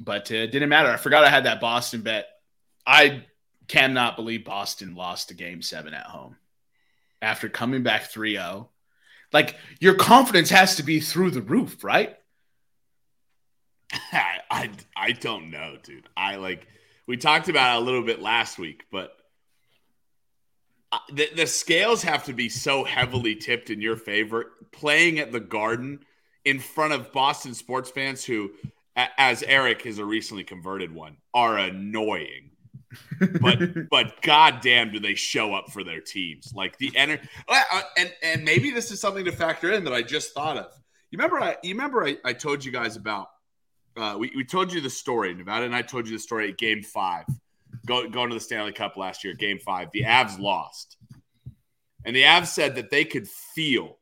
[0.00, 0.90] but uh, didn't matter.
[0.90, 2.26] I forgot I had that Boston bet.
[2.86, 3.24] I
[3.68, 6.36] cannot believe Boston lost to game seven at home
[7.20, 8.70] after coming back 3 0.
[9.32, 12.16] Like, your confidence has to be through the roof, right?
[13.92, 16.08] I, I, I don't know, dude.
[16.16, 16.66] I like,
[17.10, 19.16] we talked about it a little bit last week, but
[21.12, 24.52] the, the scales have to be so heavily tipped in your favor.
[24.70, 26.04] Playing at the Garden
[26.44, 28.52] in front of Boston sports fans who
[28.96, 32.50] as Eric is a recently converted one, are annoying.
[33.40, 33.58] but
[33.90, 36.52] but goddamn, do they show up for their teams?
[36.54, 39.92] Like the energy, uh, uh, and and maybe this is something to factor in that
[39.92, 40.72] I just thought of.
[41.10, 43.30] You remember I you remember I, I told you guys about
[43.96, 45.34] uh, we, we told you the story.
[45.34, 47.24] Nevada and I told you the story at game five,
[47.86, 49.90] go, going to the Stanley Cup last year, game five.
[49.92, 50.96] The Avs lost.
[52.04, 53.98] And the Avs said that they could feel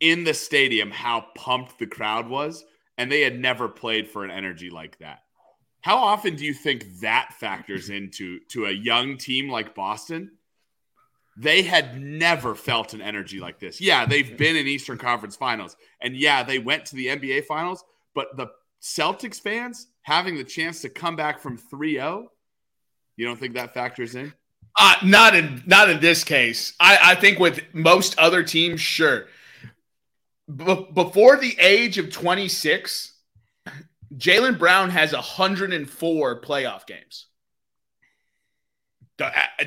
[0.00, 2.64] in the stadium how pumped the crowd was
[2.98, 5.22] and they had never played for an energy like that.
[5.80, 10.32] How often do you think that factors into to a young team like Boston?
[11.36, 13.80] They had never felt an energy like this.
[13.80, 17.84] Yeah, they've been in Eastern Conference Finals, and yeah, they went to the NBA Finals.
[18.12, 18.48] But the
[18.82, 22.26] Celtics fans having the chance to come back from 3-0,
[23.16, 24.32] you don't think that factors in?
[24.78, 26.74] Uh, not in not in this case.
[26.78, 29.26] I, I think with most other teams, sure
[30.48, 33.12] before the age of 26,
[34.14, 37.26] Jaylen Brown has 104 playoff games.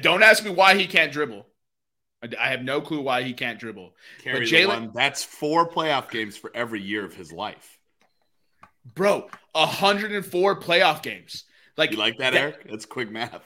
[0.02, 1.46] Don't ask me why he can't dribble.
[2.40, 3.96] I have no clue why he can't dribble.
[4.24, 7.80] Carry but Jaylen, that's four playoff games for every year of his life.
[8.96, 11.46] Bro, 104 playoff games.
[11.78, 12.70] Like you like that, that Eric?
[12.70, 13.42] That's quick math.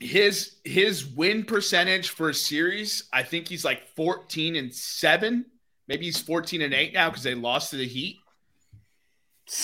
[0.00, 5.46] His his win percentage for a series, I think he's like 14 and 7
[5.88, 8.18] Maybe he's 14 and 8 now because they lost to the Heat.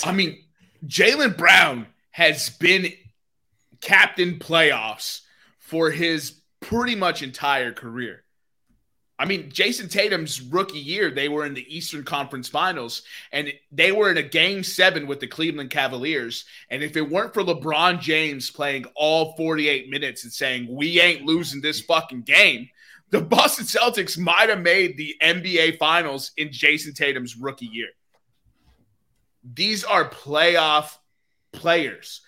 [0.03, 0.43] I mean,
[0.85, 2.91] Jaylen Brown has been
[3.81, 5.21] captain playoffs
[5.57, 8.23] for his pretty much entire career.
[9.19, 13.01] I mean, Jayson Tatum's rookie year, they were in the Eastern Conference Finals,
[13.33, 16.45] and they were in a game seven with the Cleveland Cavaliers.
[16.69, 21.25] And if it weren't for LeBron James playing all 48 minutes and saying, We ain't
[21.25, 22.69] losing this fucking game,
[23.09, 27.89] the Boston Celtics might have made the NBA Finals in Jayson Tatum's rookie year.
[29.53, 30.97] These are playoff
[31.51, 32.21] players.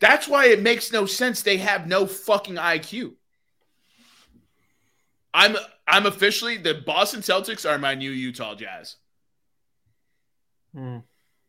[0.00, 1.42] That's why it makes no sense.
[1.42, 3.12] They have no fucking IQ.
[5.34, 5.56] I'm
[5.90, 8.96] I'm officially the Boston Celtics are my new Utah Jazz.
[10.74, 10.98] Hmm.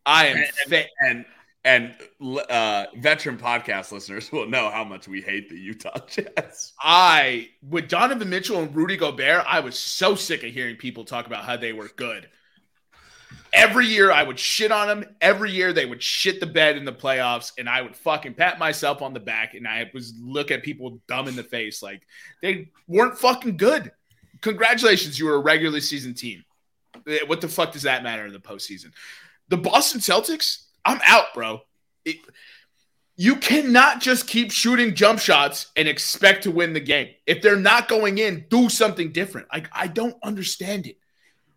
[0.04, 1.26] I am and fa- and,
[1.64, 1.96] and
[2.50, 6.74] uh, veteran podcast listeners will know how much we hate the Utah Jazz.
[6.82, 11.28] I with Donovan Mitchell and Rudy Gobert, I was so sick of hearing people talk
[11.28, 12.28] about how they were good.
[13.54, 15.16] Every year I would shit on them.
[15.20, 18.58] Every year they would shit the bed in the playoffs, and I would fucking pat
[18.58, 22.02] myself on the back, and I was look at people dumb in the face like
[22.42, 23.92] they weren't fucking good.
[24.42, 26.44] Congratulations, you were a regular season team.
[27.08, 28.92] Eh, What the fuck does that matter in the postseason?
[29.50, 31.62] The Boston Celtics, I'm out, bro.
[32.06, 32.18] It-
[33.18, 37.10] you cannot just keep shooting jump shots and expect to win the game.
[37.28, 39.48] If they're not going in, do something different.
[39.54, 40.98] Like I don't understand it.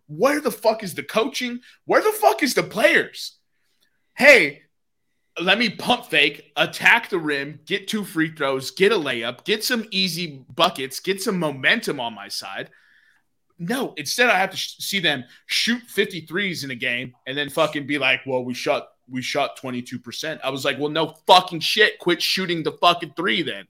[0.07, 1.61] Where the fuck is the coaching?
[1.87, 3.39] Where the fuck is the players?
[4.15, 4.64] Hey,
[5.41, 9.65] let me pump fake, attack the rim, get two free throws, get a layup, get
[9.65, 12.71] some easy buckets, get some momentum on my side.
[13.59, 17.51] No, instead I have to sh- see them shoot 53s in a game and then
[17.51, 21.61] fucking be like, "Well, we shot we shot 22%." I was like, "Well, no fucking
[21.61, 21.99] shit.
[21.99, 23.67] Quit shooting the fucking 3 then."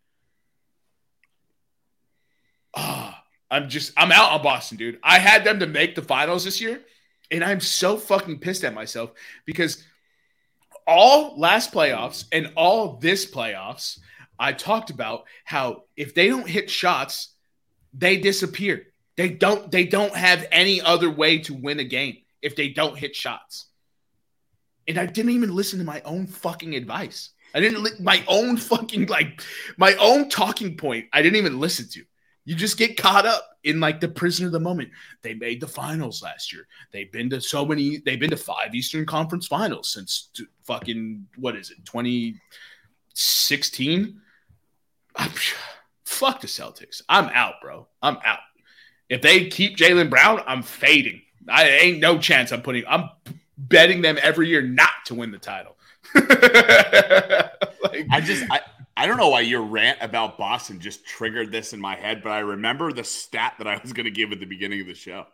[2.77, 4.99] Ah, I'm just I'm out on Boston, dude.
[5.03, 6.83] I had them to make the finals this year,
[7.31, 9.13] and I'm so fucking pissed at myself
[9.45, 9.85] because
[10.87, 13.99] all last playoffs and all this playoffs,
[14.39, 17.35] I talked about how if they don't hit shots,
[17.93, 18.87] they disappear.
[19.17, 22.99] They don't they don't have any other way to win a game if they don't
[22.99, 23.69] hit shots.
[24.89, 27.31] And I didn't even listen to my own fucking advice.
[27.55, 29.43] I didn't li- my own fucking like
[29.77, 31.07] my own talking point.
[31.13, 32.05] I didn't even listen to.
[32.45, 34.91] You just get caught up in like the prisoner of the moment.
[35.23, 36.67] They made the finals last year.
[36.93, 37.99] They've been to so many.
[37.99, 42.41] They've been to five Eastern Conference Finals since t- fucking what is it, twenty
[43.15, 44.21] sixteen?
[46.05, 47.03] Fuck the Celtics.
[47.09, 47.89] I'm out, bro.
[48.03, 48.41] I'm out.
[49.09, 51.23] If they keep Jaylen Brown, I'm fading.
[51.49, 52.53] I ain't no chance.
[52.53, 52.85] I'm putting.
[52.87, 53.11] I'm
[53.57, 55.77] betting them every year not to win the title.
[56.15, 58.61] like, I just I,
[58.97, 62.31] I don't know why your rant about Boston just triggered this in my head, but
[62.31, 64.95] I remember the stat that I was going to give at the beginning of the
[64.95, 65.27] show.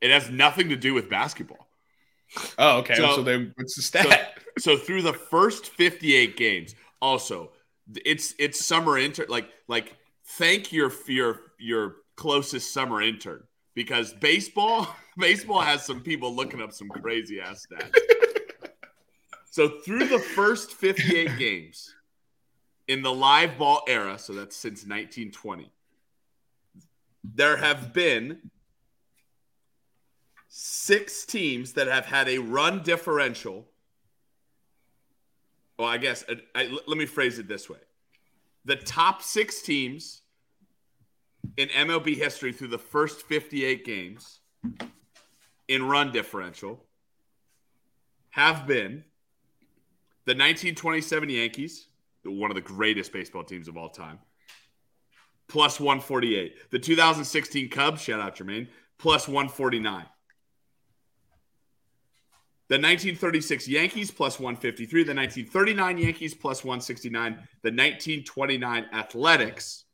[0.00, 1.68] It has nothing to do with basketball.
[2.58, 2.94] oh, okay.
[2.96, 4.38] So, So- then, what's the stat?
[4.58, 7.52] So through the first 58 games, also
[8.04, 9.96] it's it's summer intern like like
[10.38, 13.42] thank your your your closest summer intern
[13.74, 14.86] because baseball
[15.18, 17.92] baseball has some people looking up some crazy ass stats.
[19.52, 21.94] So through the first 58 games
[22.88, 25.70] in the live ball era, so that's since 1920,
[27.22, 28.50] there have been
[30.48, 33.66] six teams that have had a run differential.
[35.78, 37.80] Well, I guess uh, I, I- let me phrase it this way:
[38.64, 40.22] the top six teams
[41.58, 44.40] in MLB history through the first 58 games
[45.68, 46.86] in run differential
[48.30, 49.04] have been
[50.24, 51.88] the 1927 Yankees,
[52.24, 54.18] one of the greatest baseball teams of all time,
[55.48, 56.70] plus 148.
[56.70, 60.06] The 2016 Cubs, shout out Jermaine, plus 149.
[62.68, 69.84] The 1936 Yankees plus 153, the 1939 Yankees plus 169, the 1929 Athletics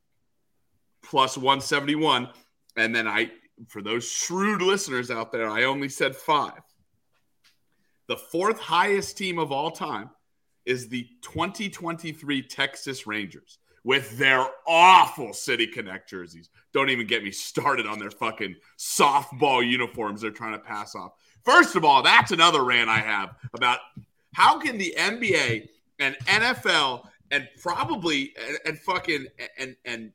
[1.03, 2.29] plus 171,
[2.77, 3.31] and then I
[3.67, 6.53] for those shrewd listeners out there, I only said 5.
[8.07, 10.11] The fourth highest team of all time
[10.69, 16.51] is the 2023 Texas Rangers with their awful City Connect jerseys.
[16.75, 21.13] Don't even get me started on their fucking softball uniforms they're trying to pass off.
[21.43, 23.79] First of all, that's another rant I have about
[24.35, 25.69] how can the NBA
[26.01, 29.27] and NFL and probably and, and fucking
[29.59, 30.13] and and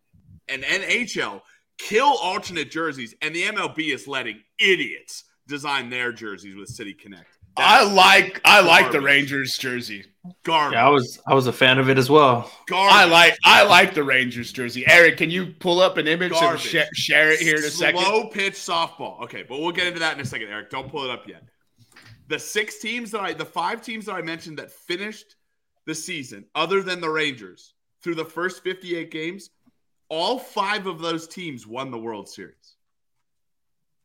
[0.49, 1.41] and NHL
[1.79, 7.39] kill alternate jerseys, and the MLB is letting idiots design their jerseys with City Connect.
[7.57, 9.01] I like I like the.
[9.01, 10.05] Rangers jersey.
[10.43, 10.75] Garbage.
[10.75, 12.49] Yeah, I was I was a fan of it as well.
[12.67, 12.95] Garbage.
[12.95, 14.85] I like I like the Rangers jersey.
[14.87, 16.61] Eric, can you pull up an image and Garbage.
[16.61, 18.01] share, share it here in a second?
[18.01, 19.21] Slow pitch softball.
[19.23, 20.69] Okay, but we'll get into that in a second, Eric.
[20.69, 21.43] Don't pull it up yet.
[22.29, 25.35] The six teams that I, the five teams that I mentioned that finished
[25.85, 29.49] the season, other than the Rangers, through the first 58 games,
[30.09, 32.75] all five of those teams won the World Series.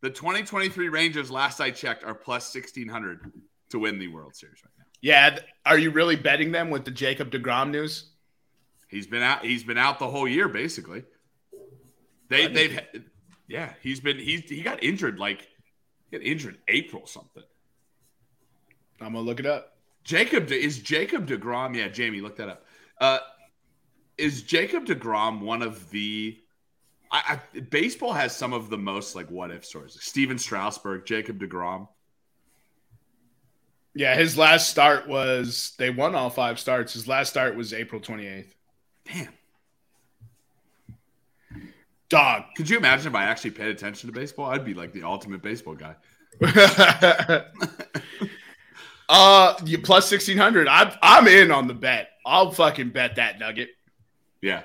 [0.01, 3.33] The 2023 Rangers, last I checked, are plus 1600
[3.71, 4.85] to win the World Series right now.
[5.01, 8.11] Yeah, are you really betting them with the Jacob Degrom news?
[8.89, 9.45] He's been out.
[9.45, 11.05] He's been out the whole year, basically.
[12.29, 12.81] They they've
[13.47, 13.73] yeah.
[13.83, 15.47] He's been he's he got injured like
[16.11, 17.43] he got injured April something.
[19.01, 19.77] I'm gonna look it up.
[20.05, 21.77] Jacob De, is Jacob Degrom.
[21.77, 22.65] Yeah, Jamie, look that up.
[23.01, 23.19] Uh,
[24.17, 26.39] is Jacob Degrom one of the?
[27.11, 29.97] I, I, baseball has some of the most like what if stories.
[30.01, 31.89] Stephen Strasburg, Jacob Degrom.
[33.95, 36.93] Yeah, his last start was they won all five starts.
[36.93, 38.53] His last start was April 28th.
[39.05, 39.29] Damn.
[42.09, 42.45] Dog.
[42.57, 44.47] Could you imagine if I actually paid attention to baseball?
[44.47, 45.97] I'd be like the ultimate baseball guy.
[49.09, 50.69] uh, you plus 1600.
[50.69, 52.11] I'm I'm in on the bet.
[52.25, 53.71] I'll fucking bet that nugget.
[54.41, 54.63] Yeah.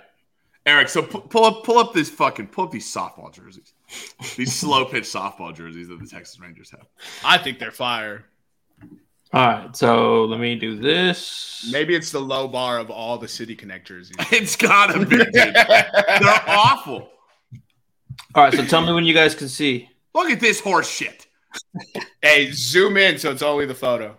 [0.66, 3.74] Eric, so pu- pull up pull up this fucking pull up these softball jerseys.
[4.38, 6.88] these slow pitch softball jerseys that the Texas Rangers have.
[7.26, 8.26] I think they're fire.
[9.34, 11.68] All right, so let me do this.
[11.72, 14.16] Maybe it's the low bar of all the City Connect jerseys.
[14.32, 15.34] It's gotta be, dude.
[15.34, 15.54] They're
[16.48, 17.10] awful.
[18.36, 19.90] All right, so tell me when you guys can see.
[20.14, 21.28] Look at this horse shit.
[22.22, 24.16] hey, zoom in so it's only the photo.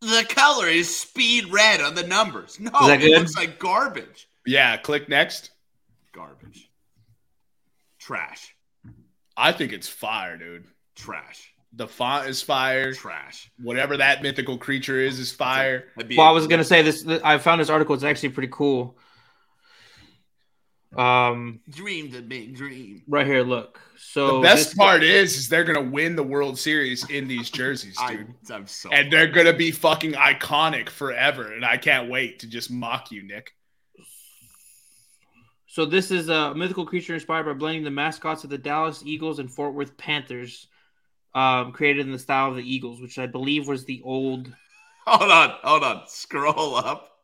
[0.00, 2.60] The color is speed red on the numbers.
[2.60, 3.18] No, that it good?
[3.18, 4.27] looks like garbage.
[4.48, 5.50] Yeah, click next.
[6.12, 6.70] Garbage.
[7.98, 8.54] Trash.
[9.36, 10.64] I think it's fire, dude.
[10.96, 11.52] Trash.
[11.74, 12.94] The font is fire.
[12.94, 13.50] Trash.
[13.62, 15.84] Whatever that mythical creature is is fire.
[15.96, 17.06] That'd Well, I was gonna say this.
[17.22, 17.94] I found this article.
[17.94, 18.98] It's actually pretty cool.
[20.96, 23.02] Um, dream the big dream.
[23.06, 23.78] right here, look.
[23.98, 27.50] So the best this- part is, is they're gonna win the World Series in these
[27.50, 28.34] jerseys, I, dude.
[28.50, 31.52] I'm so and they're gonna be fucking iconic forever.
[31.52, 33.52] And I can't wait to just mock you, Nick.
[35.78, 39.38] So this is a mythical creature inspired by blending the mascots of the Dallas Eagles
[39.38, 40.66] and Fort Worth Panthers,
[41.36, 44.52] um, created in the style of the Eagles, which I believe was the old.
[45.06, 46.02] Hold on, hold on.
[46.08, 47.20] Scroll up.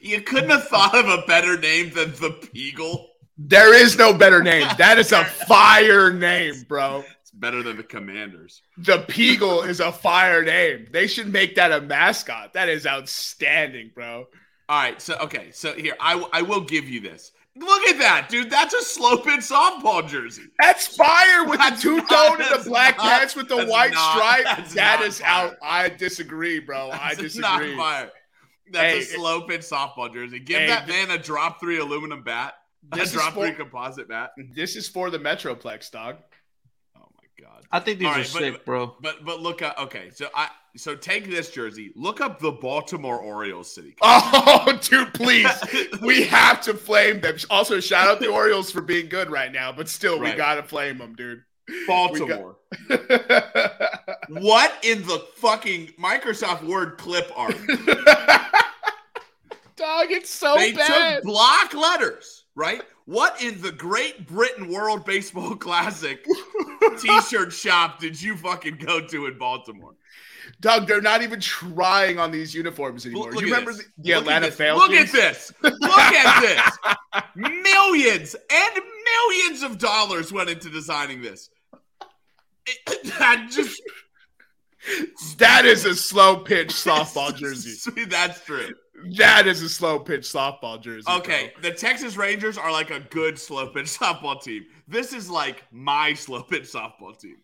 [0.00, 3.06] You couldn't have thought of a better name than the Peagle.
[3.36, 4.68] There is no better name.
[4.78, 7.02] That is a fire name, bro.
[7.22, 8.62] It's better than the Commanders.
[8.78, 10.86] The Peagle is a fire name.
[10.92, 12.52] They should make that a mascot.
[12.52, 14.28] That is outstanding, bro.
[14.68, 17.32] All right, so okay, so here I I will give you this.
[17.60, 18.50] Look at that, dude.
[18.50, 20.44] That's a slow pitch softball jersey.
[20.60, 23.66] That's fire with That's the two not- tone and the black not- pants with the
[23.66, 24.68] white not- stripe.
[24.70, 25.56] That not is out.
[25.62, 26.90] I disagree, bro.
[26.90, 27.76] I That's not disagree.
[27.76, 28.10] fire.
[28.72, 30.38] That's Hey, a slow pitch softball jersey.
[30.40, 32.54] Give hey, that man a drop three aluminum bat.
[32.92, 34.30] A drop for- three composite bat.
[34.54, 36.16] This is for the Metroplex, dog.
[37.72, 37.82] My god.
[37.82, 38.96] I think these All are right, but- sick, bro.
[39.00, 43.18] But but look up okay, so I so take this jersey, look up the Baltimore
[43.18, 43.96] Orioles city.
[44.02, 45.50] Oh, dude, please.
[46.02, 47.36] we have to flame them.
[47.50, 50.98] Also, shout out the Orioles for being good right now, but still, we gotta flame
[50.98, 51.42] them, dude.
[51.86, 52.56] Baltimore.
[54.28, 57.56] what in the fucking Microsoft Word clip art?
[59.76, 61.16] Dog, it's so they bad.
[61.16, 62.82] took block letters, right?
[63.10, 66.24] What in the Great Britain World Baseball Classic
[67.00, 69.96] t-shirt shop did you fucking go to in Baltimore?
[70.60, 73.32] Doug, they're not even trying on these uniforms anymore.
[73.32, 73.88] Look you remember this.
[73.98, 74.52] the, Look Atlanta.
[74.52, 74.90] Falcons?
[74.90, 75.52] Look at this.
[75.60, 77.22] Look at this.
[77.34, 81.50] Millions and millions of dollars went into designing this.
[83.18, 83.82] I just
[85.38, 88.04] That is a slow pitch softball jersey.
[88.06, 88.72] That's true.
[89.16, 91.04] That is a slow pitch softball jersey.
[91.06, 91.16] bro.
[91.16, 94.66] Okay, the Texas Rangers are like a good slow pitch softball team.
[94.88, 97.36] This is like my slow pitch softball team.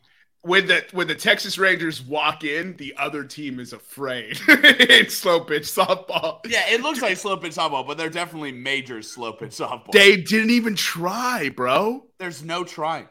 [0.42, 4.38] When the when the Texas Rangers walk in, the other team is afraid.
[4.48, 6.40] it's slow pitch softball.
[6.46, 9.90] Yeah, it looks like slow pitch softball, but they're definitely major slow pitch softball.
[9.92, 12.04] They didn't even try, bro.
[12.18, 13.08] There's no trying.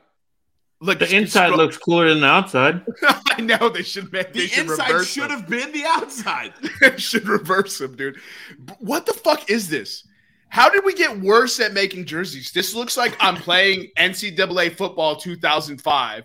[0.85, 2.85] Look, The inside scroll- looks cooler than the outside.
[3.03, 4.33] I know they should make.
[4.33, 6.53] They The should inside should have been the outside.
[6.81, 8.17] They should reverse them, dude.
[8.79, 10.07] What the fuck is this?
[10.49, 12.51] How did we get worse at making jerseys?
[12.51, 16.23] This looks like I'm playing NCAA football 2005,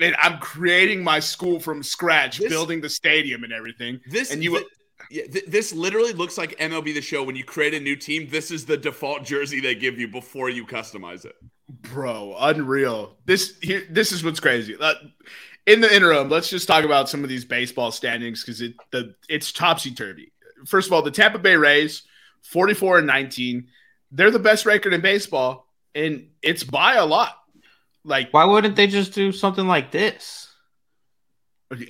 [0.00, 4.00] and I'm creating my school from scratch, This- building the stadium and everything.
[4.06, 4.64] This And you- thi-
[5.10, 7.22] yeah, th- this literally looks like MLB the Show.
[7.22, 10.50] When you create a new team, this is the default jersey they give you before
[10.50, 11.34] you customize it.
[11.92, 13.16] Bro, unreal.
[13.24, 14.76] This here, this is what's crazy.
[14.78, 14.94] Uh,
[15.66, 19.14] in the interim, let's just talk about some of these baseball standings because it the
[19.28, 20.32] it's topsy turvy.
[20.66, 22.02] First of all, the Tampa Bay Rays,
[22.42, 23.68] 44 and 19.
[24.12, 27.36] They're the best record in baseball, and it's by a lot.
[28.04, 30.48] Like, Why wouldn't they just do something like this?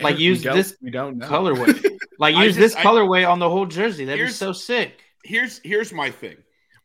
[0.01, 1.28] Like, use this we don't know.
[1.28, 1.84] Colorway.
[2.18, 4.07] Like use just- this I- colorway on the whole jersey.
[4.07, 5.03] That'd be so sick.
[5.22, 6.36] Here's here's my thing.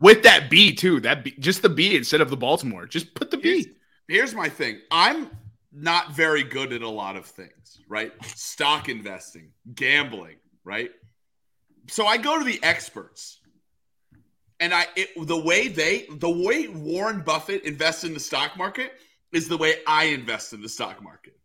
[0.02, 1.00] With that B too.
[1.00, 2.86] That B, just the B instead of the Baltimore.
[2.86, 3.74] Just put the Here's, B.
[4.10, 4.82] here's my thing.
[4.92, 5.30] I'm
[5.72, 8.12] not very good at a lot of things, right?
[8.26, 10.36] Stock investing, gambling,
[10.66, 10.92] right?
[11.88, 13.38] So I go to the experts.
[14.60, 18.92] And I it, the way they the way Warren Buffett invests in the stock market
[19.32, 21.36] is the way I invest in the stock market.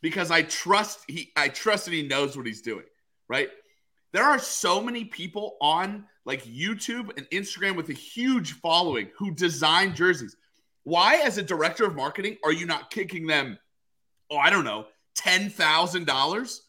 [0.00, 2.84] Because I trust he I trust that he knows what he's doing,
[3.28, 3.48] right?
[4.12, 9.30] There are so many people on like YouTube and Instagram with a huge following who
[9.30, 10.36] design jerseys.
[10.82, 13.58] Why, as a director of marketing, are you not kicking them,
[14.30, 16.60] oh, I don't know, $10,000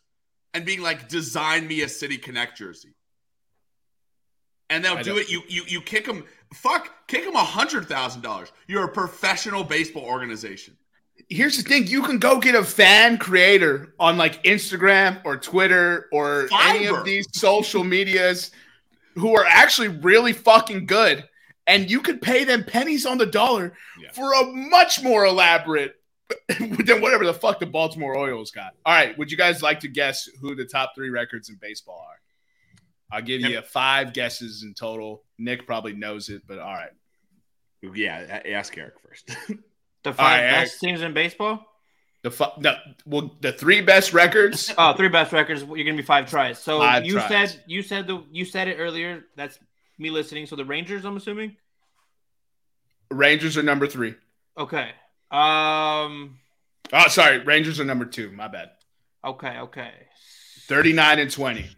[0.53, 2.93] and being like, design me a City Connect jersey?
[4.70, 5.30] And they'll I do don't- it.
[5.30, 6.26] You you you kick them.
[6.53, 8.51] Fuck, kick them a hundred thousand dollars.
[8.68, 10.76] You're a professional baseball organization.
[11.30, 16.08] Here's the thing: you can go get a fan creator on like Instagram or Twitter
[16.12, 18.51] or any of these social medias
[19.18, 21.28] who are actually really fucking good,
[21.65, 24.11] and you could pay them pennies on the dollar Yeah.
[24.11, 25.95] for a much more elaborate
[26.59, 28.74] than whatever the fuck the Baltimore Orioles got.
[28.86, 32.05] All right, would you guys like to guess who the top three records in baseball
[32.09, 32.20] are?
[33.09, 35.24] I'll give you five guesses in total.
[35.38, 36.89] Nick probably knows it, but all right.
[37.82, 39.30] Yeah, ask Eric first.
[40.03, 41.65] The five right, best teams in baseball.
[42.28, 42.75] The fu- no,
[43.05, 44.73] well, the three best records.
[44.78, 45.63] Oh, three best records.
[45.63, 46.59] You're gonna be five tries.
[46.59, 47.30] So Five you tries.
[47.51, 49.23] said you said the you said it earlier.
[49.38, 49.57] That's
[49.97, 50.45] me listening.
[50.45, 51.55] So the Rangers, I'm assuming.
[53.09, 54.15] Rangers are number three.
[54.57, 54.89] Okay.
[55.32, 56.38] Um.
[56.91, 57.38] Oh, sorry.
[57.39, 58.30] Rangers are number two.
[58.32, 58.71] My bad.
[59.23, 59.59] Okay.
[59.59, 59.91] Okay.
[60.67, 61.65] 39 and 20.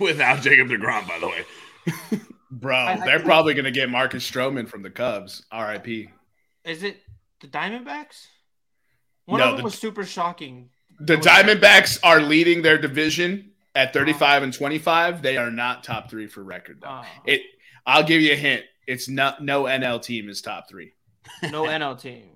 [0.00, 2.20] Without Jacob DeGrom, by the way.
[2.50, 5.44] Bro, I- I- they're probably going to get Marcus Stroman from the Cubs.
[5.56, 6.08] RIP.
[6.64, 6.96] Is it
[7.40, 8.26] the Diamondbacks?
[9.26, 10.70] One No, of them the- was super shocking.
[11.00, 15.22] The Diamondbacks are leading their division at 35 and 25.
[15.22, 16.88] They are not top three for record, though.
[16.88, 17.40] Uh, It.
[17.86, 18.64] I'll give you a hint.
[18.86, 20.92] It's not no NL team is top three.
[21.50, 22.28] no NL team.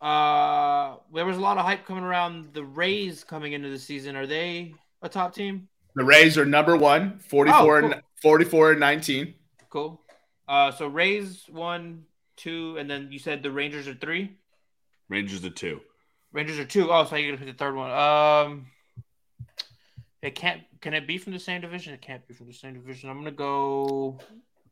[0.00, 4.16] Uh, there was a lot of hype coming around the Rays coming into the season.
[4.16, 5.68] Are they a top team?
[5.94, 7.92] The Rays are number one, 44, Oh, cool.
[7.92, 9.34] and, 44 and 19.
[9.68, 10.00] Cool.
[10.48, 12.04] Uh, so Rays one,
[12.36, 14.36] two, and then you said the Rangers are three.
[15.10, 15.80] Rangers are two.
[16.32, 16.90] Rangers are two.
[16.90, 17.90] Oh, so you're gonna pick the third one.
[17.90, 18.66] Um,
[20.22, 20.62] it can't.
[20.80, 21.92] Can it be from the same division?
[21.92, 23.10] It can't be from the same division.
[23.10, 24.18] I'm gonna go.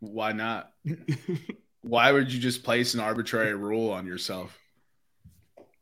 [0.00, 0.72] Why not?
[1.82, 4.56] Why would you just place an arbitrary rule on yourself?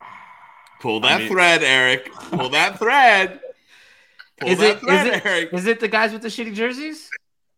[0.80, 2.12] Pull I that mean- thread, Eric.
[2.12, 3.40] Pull that thread.
[4.40, 4.74] Pull Is that it?
[4.76, 5.26] Is thread, it?
[5.26, 5.52] Eric.
[5.52, 7.10] Is it the guys with the shitty jerseys?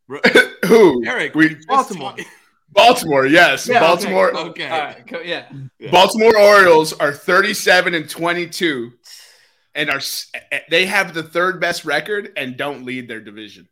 [0.66, 1.04] Who?
[1.06, 1.94] Eric, We- just-
[2.70, 3.22] Baltimore.
[3.22, 3.66] Baltimore, yes.
[3.68, 4.30] Yeah, Baltimore.
[4.36, 4.48] Okay.
[4.50, 4.68] Okay.
[4.68, 5.06] All right.
[5.06, 5.46] Co- yeah.
[5.78, 5.90] Yeah.
[5.90, 8.92] Baltimore Orioles are 37 and 22
[9.74, 10.00] and are
[10.70, 13.68] they have the third best record and don't lead their division.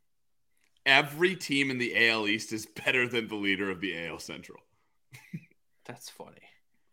[0.85, 4.61] Every team in the AL East is better than the leader of the AL Central.
[5.85, 6.31] That's funny.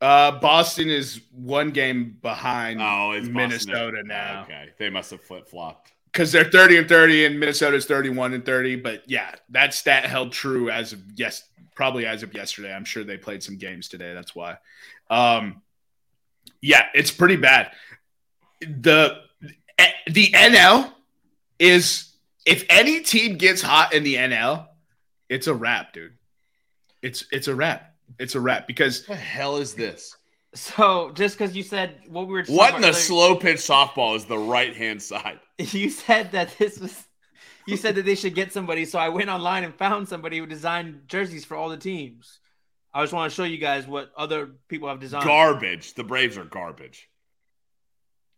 [0.01, 3.33] Uh, Boston is one game behind Oh, it's Boston.
[3.33, 5.93] Minnesota now Okay, they must have flip flopped.
[6.11, 8.77] because they're 30 and 30 and Minnesota's 31 and 30.
[8.77, 11.43] But yeah, that stat held true as of yes,
[11.75, 12.73] probably as of yesterday.
[12.73, 14.13] I'm sure they played some games today.
[14.13, 14.57] That's why.
[15.09, 15.61] Um,
[16.61, 17.71] yeah, it's pretty bad.
[18.61, 19.21] The
[20.07, 20.91] the NL
[21.59, 22.13] is
[22.45, 24.67] if any team gets hot in the NL,
[25.29, 26.13] it's a wrap, dude.
[27.01, 27.95] It's it's a wrap.
[28.19, 30.15] It's a wrap because What the hell is this?
[30.55, 34.15] So just because you said what we were What in the about slow pitch softball
[34.15, 35.39] is the right hand side?
[35.57, 37.03] you said that this was
[37.67, 38.85] you said that they should get somebody.
[38.85, 42.39] So I went online and found somebody who designed jerseys for all the teams.
[42.93, 45.25] I just want to show you guys what other people have designed.
[45.25, 45.93] Garbage.
[45.95, 47.09] The Braves are garbage.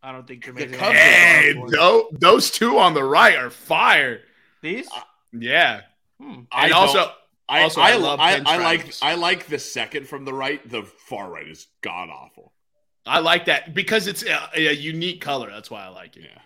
[0.02, 3.50] I don't think they're The Cubs hey, are- those, those two on the right are
[3.50, 4.20] fire.
[4.62, 4.88] these.
[5.32, 5.82] Yeah.
[6.20, 6.42] Hmm.
[6.50, 7.10] I And also
[7.48, 8.92] I, Also, I, I love I, I like.
[9.02, 10.66] I like the second from the right.
[10.68, 12.52] The far right is god awful.
[13.04, 15.48] I like that because it's a, a unique color.
[15.50, 16.24] That's why I like it.
[16.24, 16.40] Yeah.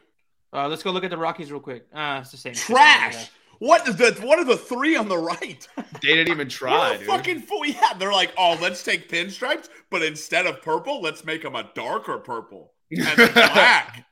[0.53, 1.87] Uh, let's go look at the Rockies real quick.
[1.95, 2.55] Uh, it's the same.
[2.55, 3.31] Trash.
[3.61, 5.69] What is the what are the three on the right?
[5.77, 7.07] They didn't even try, dude.
[7.07, 7.67] fucking fool.
[7.67, 11.71] Yeah, they're like, oh, let's take pinstripes, but instead of purple, let's make them a
[11.75, 14.07] darker purple and then black.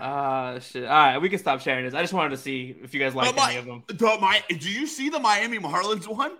[0.00, 0.84] Uh, shit.
[0.84, 1.94] All right, we can stop sharing this.
[1.94, 3.84] I just wanted to see if you guys like any of them.
[3.88, 6.32] The my, do you see the Miami Marlins one?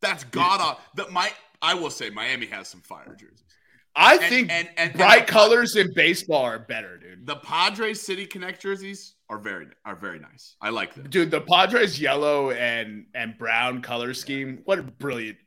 [0.00, 0.82] That's god awful.
[0.94, 1.30] That my,
[1.60, 3.42] I will say Miami has some fire jerseys.
[4.00, 7.26] I And- think and, and, bright colors in baseball are better, dude.
[7.26, 10.54] The Padres City Connect jerseys are very are very nice.
[10.60, 11.10] I like them.
[11.10, 14.60] Dude, the Padres yellow and and brown color scheme.
[14.64, 15.38] What a brilliant.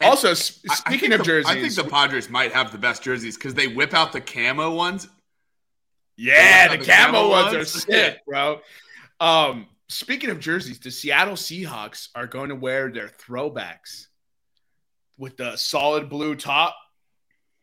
[0.00, 2.78] Also, s- I- I speaking of the- jerseys, I think the Padres might have the
[2.78, 5.06] best jerseys because they whip out the camo ones.
[6.16, 8.60] yeah, the the camo camo ones are sick, bro.
[9.20, 14.06] Um, speaking of jerseys, the Seattle Seahawks are going to wear their throwbacks
[15.16, 16.74] with the solid blue top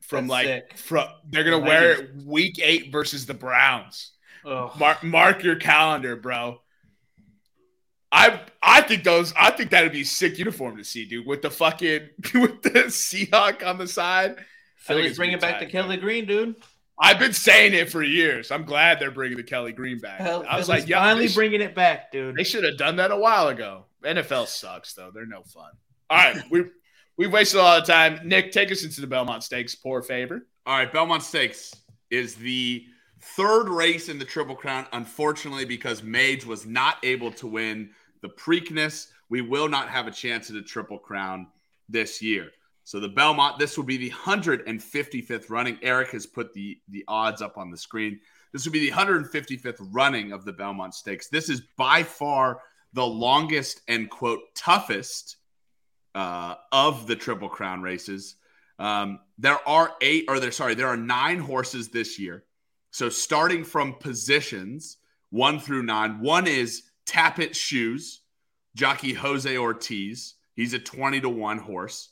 [0.07, 0.77] from That's like sick.
[0.77, 4.11] from they're gonna wear it week eight versus the Browns.
[4.45, 6.61] Mark mark your calendar, bro.
[8.11, 11.41] I I think those I think that'd be a sick uniform to see, dude, with
[11.41, 14.37] the fucking with the Seahawk on the side.
[14.77, 16.55] Philly's bringing back the Kelly Green, dude.
[16.99, 18.49] I've been saying it for years.
[18.49, 20.19] I'm glad they're bringing the Kelly Green back.
[20.19, 22.35] Hell, I was like, yeah, finally bringing it back, dude.
[22.35, 23.85] they should have done that a while ago.
[24.03, 25.71] NFL sucks though; they're no fun.
[26.09, 26.63] All right, we
[27.17, 28.19] we've wasted a lot of time.
[28.23, 29.75] Nick, take us into the Belmont Stakes.
[29.75, 30.47] Poor favor.
[30.65, 31.73] All right, Belmont Stakes
[32.09, 32.85] is the
[33.21, 34.85] third race in the Triple Crown.
[34.93, 37.89] Unfortunately, because Mage was not able to win
[38.21, 41.47] the Preakness, we will not have a chance at a Triple Crown
[41.89, 42.49] this year.
[42.83, 45.77] So the Belmont, this will be the 155th running.
[45.81, 48.19] Eric has put the the odds up on the screen.
[48.53, 51.27] This will be the 155th running of the Belmont Stakes.
[51.27, 52.61] This is by far
[52.93, 55.36] the longest and quote toughest
[56.15, 58.35] uh, of the Triple Crown races.
[58.79, 62.43] Um, there are eight, or there, sorry, there are nine horses this year.
[62.91, 64.97] So starting from positions
[65.29, 68.21] one through nine, one is Tapit Shoes,
[68.75, 70.35] jockey Jose Ortiz.
[70.55, 72.09] He's a 20 to 1 horse.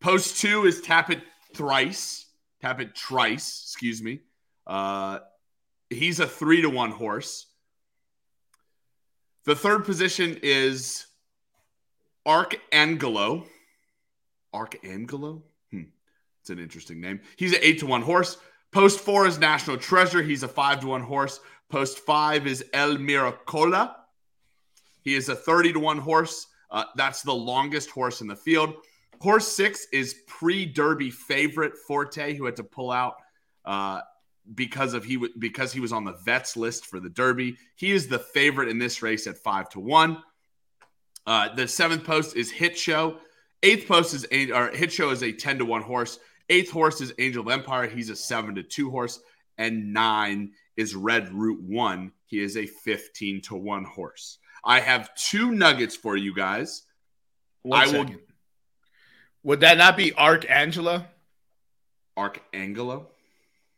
[0.00, 1.22] Post two is Tapit
[1.56, 2.26] Thrice,
[2.62, 4.20] Tapit Trice, excuse me.
[4.66, 5.18] Uh,
[5.90, 7.46] he's a three to one horse.
[9.44, 11.06] The third position is
[12.28, 13.46] Archangelo.
[14.52, 15.42] Archangelo?
[15.72, 15.84] Hmm.
[16.42, 17.20] It's an interesting name.
[17.36, 18.36] He's an eight to one horse.
[18.70, 20.22] Post four is National Treasure.
[20.22, 21.40] He's a five to one horse.
[21.70, 23.94] Post five is El Miracola.
[25.02, 26.46] He is a 30 to one horse.
[26.70, 28.74] Uh, that's the longest horse in the field.
[29.20, 33.16] Horse six is pre Derby favorite Forte, who had to pull out
[33.64, 34.02] uh,
[34.54, 37.56] because of he w- because he was on the vets list for the Derby.
[37.74, 40.22] He is the favorite in this race at five to one.
[41.28, 43.18] Uh, the seventh post is Hit Show.
[43.62, 46.18] Eighth post is a- or Hit Show is a ten to one horse.
[46.48, 47.86] Eighth horse is Angel of Empire.
[47.86, 49.20] He's a seven to two horse,
[49.58, 52.12] and nine is Red Route One.
[52.24, 54.38] He is a fifteen to one horse.
[54.64, 56.84] I have two nuggets for you guys.
[57.60, 58.14] One I will-
[59.42, 61.04] Would that not be Archangelo?
[62.16, 63.10] Archangelo,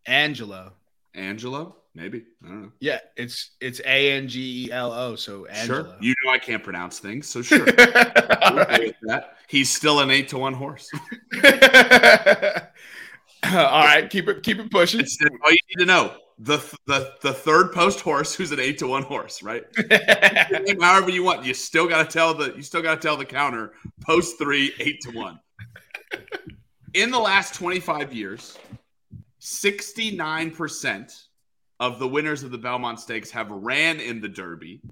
[0.06, 0.72] Angelo.
[1.14, 2.72] Angelo, maybe I don't know.
[2.80, 5.16] Yeah, it's it's A N G E L O.
[5.16, 5.84] So Angelo.
[5.84, 7.60] Sure, you know I can't pronounce things, so sure.
[8.42, 8.94] All right.
[9.02, 9.36] that.
[9.48, 10.90] He's still an eight to one horse.
[13.44, 15.00] All right, keep it keep it pushing.
[15.00, 16.12] It's all you need to know.
[16.38, 19.64] The the the third post horse who's an eight to one horse, right?
[20.80, 21.44] However you want.
[21.44, 23.72] You still gotta tell the you still gotta tell the counter
[24.04, 25.40] post three, eight to one.
[26.94, 28.58] In the last 25 years,
[29.40, 31.24] 69%
[31.80, 34.82] of the winners of the Belmont Stakes have ran in the Derby,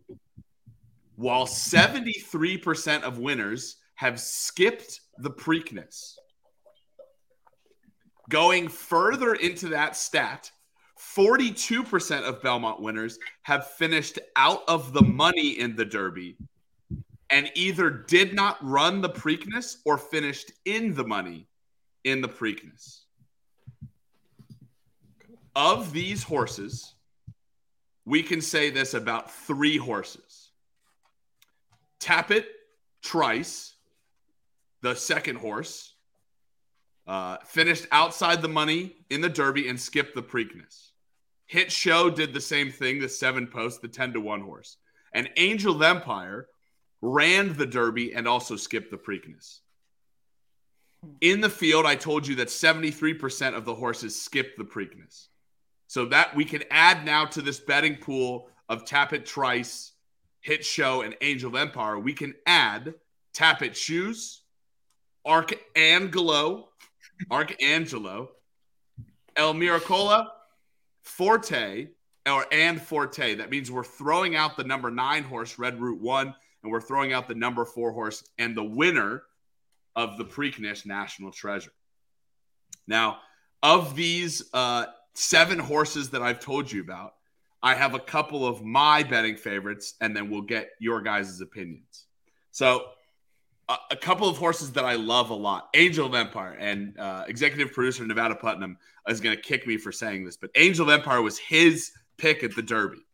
[1.16, 6.14] while 73% of winners have skipped the Preakness.
[8.30, 10.50] Going further into that stat,
[10.98, 16.36] 42% of Belmont winners have finished out of the money in the Derby
[17.30, 21.46] and either did not run the Preakness or finished in the money
[22.04, 23.02] in the Preakness.
[25.58, 26.94] Of these horses,
[28.04, 30.52] we can say this about three horses.
[31.98, 32.44] Tapit
[33.02, 33.74] Trice,
[34.82, 35.94] the second horse,
[37.08, 40.90] uh, finished outside the money in the Derby and skipped the Preakness.
[41.46, 44.76] Hit Show did the same thing, the seven post, the 10 to 1 horse.
[45.12, 46.46] And Angel Empire
[47.02, 49.58] ran the Derby and also skipped the Preakness.
[51.20, 55.26] In the field, I told you that 73% of the horses skipped the Preakness.
[55.88, 59.92] So that we can add now to this betting pool of Tapit Trice,
[60.40, 62.94] Hit Show, and Angel of Empire, we can add
[63.34, 64.42] Tapit Shoes,
[65.26, 66.68] Archangelo,
[67.30, 68.28] Archangelo,
[69.34, 70.28] El Miracola,
[71.02, 71.88] Forte,
[72.26, 73.36] or and Forte.
[73.36, 77.14] That means we're throwing out the number nine horse, Red Route One, and we're throwing
[77.14, 79.22] out the number four horse and the winner
[79.96, 81.72] of the Preakness National Treasure.
[82.86, 83.18] Now,
[83.62, 84.86] of these uh,
[85.18, 87.14] seven horses that I've told you about,
[87.62, 92.06] I have a couple of my betting favorites, and then we'll get your guys' opinions.
[92.52, 92.84] So,
[93.68, 97.24] a, a couple of horses that I love a lot Angel of Empire, and uh,
[97.26, 100.92] executive producer Nevada Putnam is going to kick me for saying this, but Angel of
[100.92, 103.04] Empire was his pick at the Derby.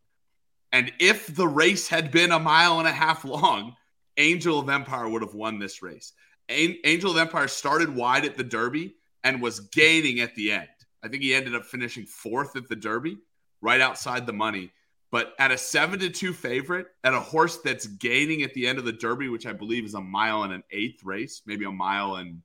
[0.72, 3.76] And if the race had been a mile and a half long,
[4.18, 6.12] Angel of Empire would have won this race.
[6.48, 10.68] An- Angel of Empire started wide at the Derby and was gaining at the end.
[11.04, 13.18] I think he ended up finishing fourth at the Derby,
[13.60, 14.72] right outside the money.
[15.10, 18.78] But at a seven to two favorite, at a horse that's gaining at the end
[18.78, 21.70] of the Derby, which I believe is a mile and an eighth race, maybe a
[21.70, 22.42] mile and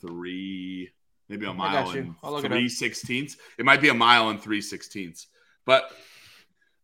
[0.00, 0.90] three,
[1.28, 3.36] maybe a mile and three sixteenths.
[3.58, 5.26] It might be a mile and three sixteenths.
[5.66, 5.90] But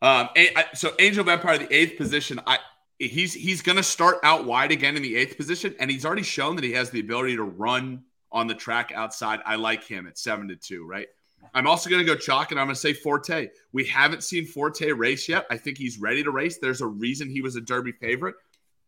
[0.03, 0.28] um,
[0.74, 2.59] so Angel of Empire, the eighth position, I
[2.98, 6.22] he's he's going to start out wide again in the eighth position, and he's already
[6.22, 8.03] shown that he has the ability to run
[8.33, 9.41] on the track outside.
[9.45, 11.09] I like him at seven to two, right?
[11.55, 13.49] I'm also going to go chalk and I'm going to say Forte.
[13.72, 15.47] We haven't seen Forte race yet.
[15.51, 16.59] I think he's ready to race.
[16.59, 18.37] There's a reason he was a Derby favorite.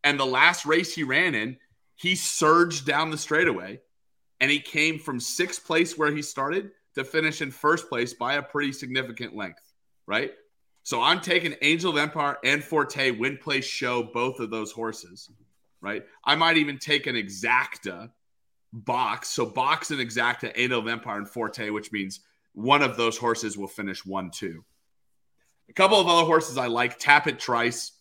[0.05, 1.57] And the last race he ran in,
[1.95, 3.81] he surged down the straightaway
[4.41, 8.35] and he came from sixth place where he started to finish in first place by
[8.35, 9.73] a pretty significant length,
[10.07, 10.33] right?
[10.83, 15.31] So I'm taking Angel of Empire and Forte win place show both of those horses,
[15.81, 16.05] right?
[16.25, 18.11] I might even take an exacta
[18.73, 19.29] box.
[19.29, 22.21] So box and exacta, Angel of Empire and Forte, which means
[22.55, 24.65] one of those horses will finish one, two.
[25.69, 27.93] A couple of other horses I like Tapit Trice.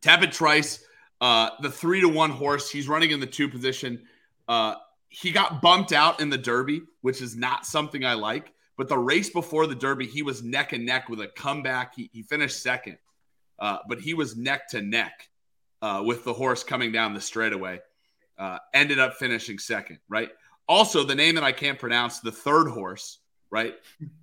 [0.00, 0.84] Tapit Trice,
[1.20, 4.04] uh, the three to one horse, he's running in the two position.
[4.48, 4.74] Uh,
[5.08, 8.52] he got bumped out in the Derby, which is not something I like.
[8.76, 11.94] But the race before the Derby, he was neck and neck with a comeback.
[11.94, 12.98] He, he finished second,
[13.58, 15.28] uh, but he was neck to neck
[15.82, 17.80] uh, with the horse coming down the straightaway.
[18.38, 20.30] Uh, ended up finishing second, right?
[20.68, 23.18] Also, the name that I can't pronounce, the third horse,
[23.50, 23.74] right?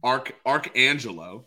[0.03, 1.45] Arc Arcangelo,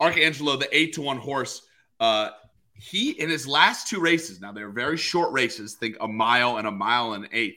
[0.00, 1.62] Arcangelo, the eight to one horse.
[1.98, 2.30] Uh,
[2.74, 6.66] he in his last two races, now they're very short races, think a mile and
[6.66, 7.56] a mile and eighth.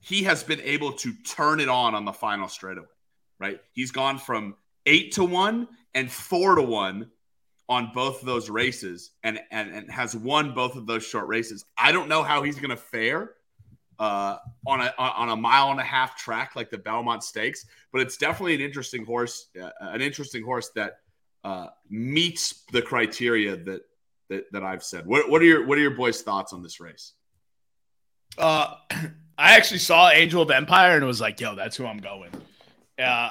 [0.00, 2.86] He has been able to turn it on on the final straightaway,
[3.40, 3.60] right?
[3.72, 4.54] He's gone from
[4.84, 7.10] eight to one and four to one
[7.68, 11.64] on both of those races and, and, and has won both of those short races.
[11.76, 13.32] I don't know how he's going to fare
[13.98, 14.36] uh,
[14.66, 18.16] on a on a mile and a half track like the Belmont Stakes, but it's
[18.16, 20.98] definitely an interesting horse, uh, an interesting horse that
[21.44, 23.82] uh, meets the criteria that,
[24.28, 25.06] that that I've said.
[25.06, 27.12] What, what are your what are your boys' thoughts on this race?
[28.36, 28.74] Uh,
[29.38, 32.30] I actually saw Angel of Empire and was like, "Yo, that's who I'm going."
[32.98, 33.30] Uh,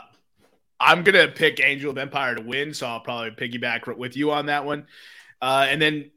[0.79, 4.47] I'm gonna pick Angel of Empire to win, so I'll probably piggyback with you on
[4.47, 4.87] that one.
[5.41, 6.11] Uh, and then,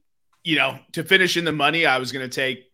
[0.44, 2.67] you know, to finish in the money, I was gonna take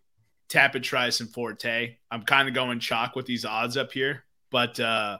[0.54, 1.96] Tapit Trice and Forte.
[2.10, 5.18] I'm kind of going chalk with these odds up here, but uh,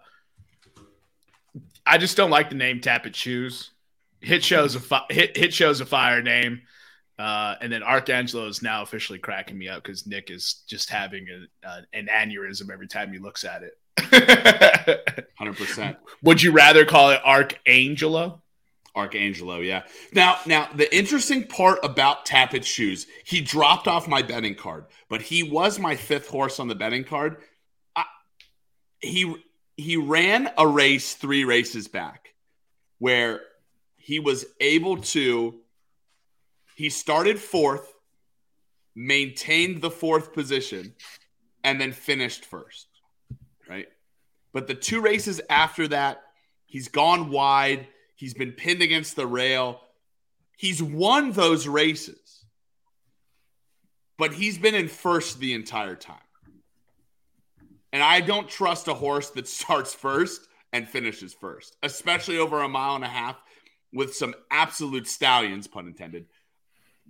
[1.85, 3.73] I just don't like the name Tapit Shoes.
[4.21, 6.63] Hit shows a fi- hit hit shows a fire name,
[7.19, 11.27] uh, and then Arcangelo is now officially cracking me up because Nick is just having
[11.29, 13.77] a, uh, an aneurysm every time he looks at it.
[15.37, 15.97] Hundred percent.
[16.23, 18.41] Would you rather call it Arcangelo?
[18.97, 19.83] Arcangelo, yeah.
[20.13, 25.23] Now, now the interesting part about Tapit's shoes, he dropped off my betting card, but
[25.23, 27.39] he was my fifth horse on the betting card.
[29.01, 29.35] He
[29.77, 32.35] he ran a race three races back
[32.99, 33.41] where
[33.97, 35.61] he was able to
[36.77, 37.93] he started fourth,
[38.95, 40.95] maintained the fourth position,
[41.63, 42.89] and then finished first.
[43.69, 43.87] Right?
[44.53, 46.23] But the two races after that,
[46.67, 49.81] he's gone wide He's been pinned against the rail.
[50.57, 52.45] He's won those races,
[54.19, 56.17] but he's been in first the entire time.
[57.93, 62.69] And I don't trust a horse that starts first and finishes first, especially over a
[62.69, 63.37] mile and a half
[63.93, 66.27] with some absolute stallions, pun intended,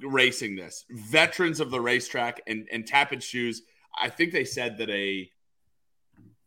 [0.02, 0.84] racing this.
[0.90, 3.62] Veterans of the racetrack and, and Tapit shoes.
[3.96, 5.30] I think they said that a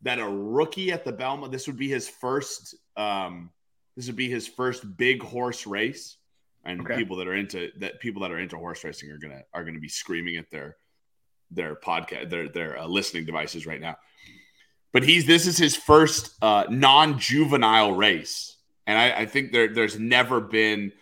[0.04, 3.50] that a rookie at the Belmont, this would be his first um,
[3.98, 6.18] this would be his first big horse race,
[6.64, 6.96] and okay.
[6.96, 9.80] people that are into that people that are into horse racing are gonna are gonna
[9.80, 10.78] be screaming at their
[11.50, 13.98] their podcast their their uh, listening devices right now.
[14.94, 19.74] But he's this is his first uh, non juvenile race, and I, I think there
[19.74, 20.94] there's never been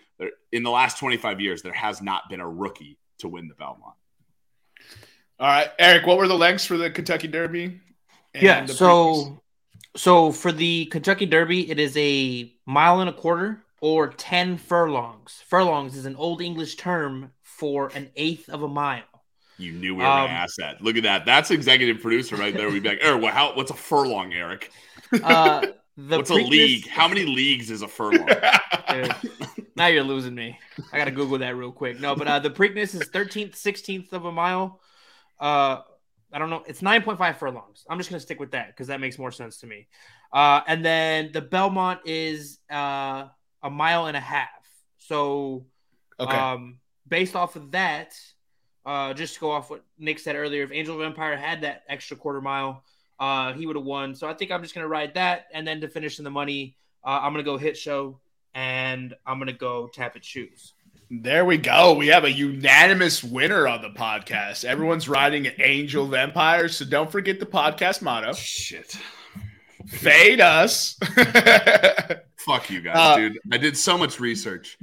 [0.54, 3.96] in the last 25 years there has not been a rookie to win the Belmont.
[5.38, 7.82] All right, Eric, what were the lengths for the Kentucky Derby?
[8.34, 9.42] yeah, so
[9.96, 15.44] so for the Kentucky Derby, it is a mile and a quarter or 10 furlongs.
[15.48, 19.04] Furlongs is an old English term for an eighth of a mile.
[19.58, 20.82] You knew we were um, going to ask that.
[20.82, 21.26] Look at that.
[21.26, 22.70] That's executive producer right there.
[22.70, 24.72] We'd be like, Eric, well, how, what's a furlong, Eric?
[25.24, 25.66] Uh,
[25.96, 26.88] what's a league?
[26.88, 28.28] How many leagues is a furlong?
[28.90, 29.16] Dude,
[29.76, 30.60] now you're losing me.
[30.92, 32.00] I got to Google that real quick.
[32.00, 34.82] No, but uh, the Preakness is 13th, 16th of a mile.
[35.40, 35.82] Uh,
[36.36, 36.64] I don't know.
[36.68, 37.86] It's 9.5 furlongs.
[37.90, 39.88] I'm just going to stick with that because that makes more sense to me.
[40.34, 43.28] Uh, and then the Belmont is uh,
[43.64, 44.50] a mile and a half.
[44.98, 45.66] So,
[46.20, 46.36] okay.
[46.36, 48.14] um, based off of that,
[48.86, 51.84] uh, just to go off what Nick said earlier, if Angel of Empire had that
[51.88, 52.84] extra quarter mile,
[53.20, 54.14] uh, he would have won.
[54.14, 55.46] So I think I'm just going to ride that.
[55.54, 58.20] And then to finish in the money, uh, I'm going to go hit show
[58.56, 60.74] and I'm gonna go Tapit Shoes.
[61.12, 61.94] There we go.
[61.94, 64.66] We have a unanimous winner on the podcast.
[64.66, 68.98] Everyone's riding an Angel of Empire, so don't forget the podcast motto: Shit.
[69.88, 70.98] "Fade us."
[72.38, 73.40] Fuck you guys, Uh, dude.
[73.52, 74.78] I did so much research.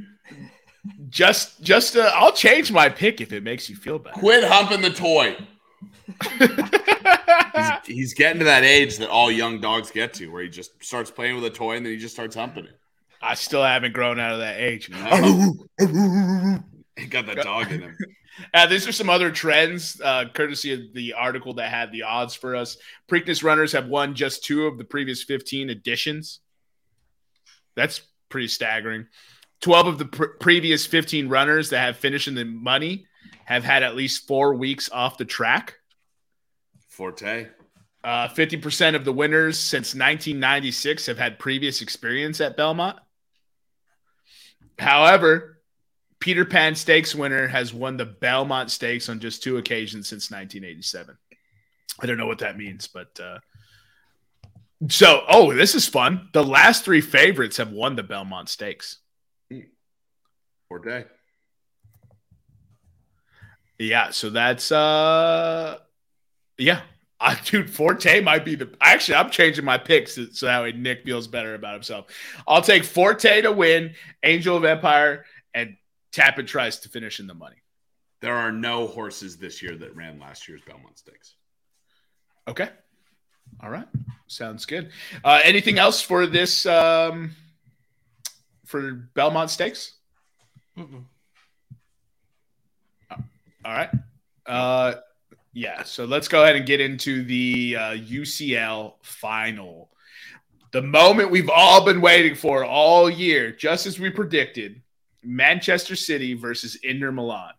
[1.10, 4.18] just, just, uh, I'll change my pick if it makes you feel better.
[4.18, 5.36] Quit humping the toy.
[7.54, 10.82] He's, he's getting to that age that all young dogs get to, where he just
[10.82, 12.78] starts playing with a toy and then he just starts humping it.
[13.22, 14.86] I still haven't grown out of that age.
[16.96, 17.96] He got that dog in him.
[18.54, 22.34] Uh, these are some other trends, uh, courtesy of the article that had the odds
[22.34, 22.78] for us.
[23.06, 26.40] Preakness runners have won just two of the previous 15 editions.
[27.76, 28.00] That's
[28.30, 29.06] pretty staggering.
[29.60, 33.06] 12 of the pr- previous 15 runners that have finished in the money
[33.44, 35.74] have had at least four weeks off the track.
[36.88, 37.48] Forte.
[38.02, 42.98] Uh, 50% of the winners since 1996 have had previous experience at Belmont.
[44.78, 45.58] However,
[46.18, 51.16] Peter Pan Stakes winner has won the Belmont Stakes on just two occasions since 1987.
[52.00, 53.38] I don't know what that means, but uh,
[54.88, 56.28] so oh, this is fun.
[56.32, 58.98] The last three favorites have won the Belmont Stakes.
[60.68, 61.04] Forte.
[63.78, 65.78] Yeah, so that's uh
[66.56, 66.82] yeah.
[67.24, 68.68] I, dude, Forte might be the.
[68.80, 72.06] Actually, I'm changing my picks so, so that way Nick feels better about himself.
[72.48, 73.94] I'll take Forte to win,
[74.24, 75.76] Angel of Empire, and
[76.10, 77.56] Tapit Trice to finish in the money.
[78.20, 81.36] There are no horses this year that ran last year's Belmont Stakes.
[82.48, 82.68] Okay.
[83.62, 83.86] All right.
[84.26, 84.90] Sounds good.
[85.24, 87.36] Uh, anything else for this um,
[88.66, 89.94] for Belmont Stakes?
[90.76, 91.04] Mm-mm.
[93.64, 93.90] All right.
[94.44, 94.94] Uh,
[95.52, 95.82] yeah.
[95.82, 99.90] So let's go ahead and get into the uh, UCL final.
[100.72, 104.82] The moment we've all been waiting for all year, just as we predicted
[105.22, 107.52] Manchester City versus Inter Milan.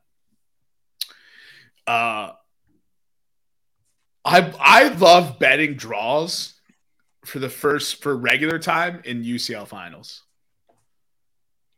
[1.85, 2.31] Uh,
[4.25, 6.53] I I love betting draws
[7.25, 10.23] for the first for regular time in UCL finals,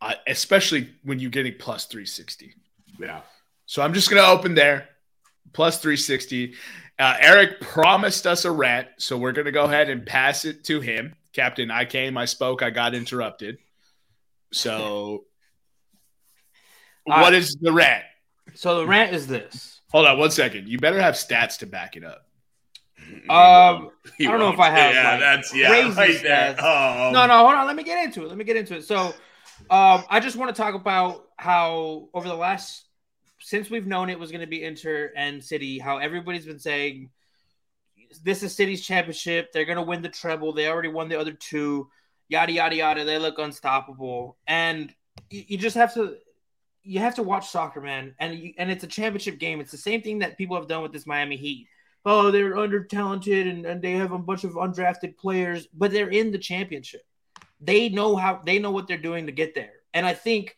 [0.02, 2.54] uh, especially when you're getting plus three sixty.
[3.00, 3.22] Yeah.
[3.66, 4.90] So I'm just going to open there,
[5.56, 6.54] plus 360.
[7.00, 10.64] Uh, Eric promised us a rant, so we're going to go ahead and pass it
[10.66, 11.16] to him.
[11.34, 13.58] Captain, I came, I spoke, I got interrupted.
[14.52, 14.72] So,
[17.08, 17.34] All what right.
[17.34, 18.04] is the rant?
[18.54, 19.82] So the rant is this.
[19.92, 20.68] Hold on one second.
[20.68, 22.22] You better have stats to back it up.
[23.30, 23.90] Um, I
[24.24, 24.54] don't know won't.
[24.56, 26.54] if I have, Yeah, like, that's yeah, crazy right there.
[26.56, 26.60] stats.
[26.64, 27.68] Oh, no, no, hold on.
[27.68, 28.30] Let me get into it.
[28.30, 28.84] Let me get into it.
[28.84, 29.08] So,
[29.70, 32.85] um, I just want to talk about how over the last
[33.46, 37.12] since we've known it was going to be Inter and City, how everybody's been saying
[38.24, 39.52] this is City's championship.
[39.52, 40.52] They're going to win the treble.
[40.52, 41.88] They already won the other two.
[42.28, 43.06] Yada yada yada.
[43.06, 44.92] They look unstoppable, and
[45.30, 46.16] you, you just have to
[46.82, 48.16] you have to watch soccer, man.
[48.18, 49.60] And you, and it's a championship game.
[49.60, 51.68] It's the same thing that people have done with this Miami Heat.
[52.04, 56.10] Oh, they're under talented and, and they have a bunch of undrafted players, but they're
[56.10, 57.02] in the championship.
[57.62, 59.74] They know how they know what they're doing to get there.
[59.94, 60.56] And I think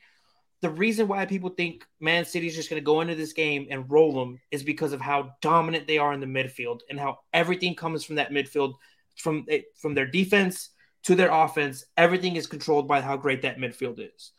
[0.62, 3.90] the reason why people think Man City's just going to go into this game and
[3.90, 7.76] roll them is because of how dominant they are in the midfield and how everything
[7.76, 8.74] comes from that midfield,
[9.18, 10.70] from eh, from their defense
[11.04, 11.86] to their offense.
[11.96, 14.32] Everything is controlled by how great that midfield is,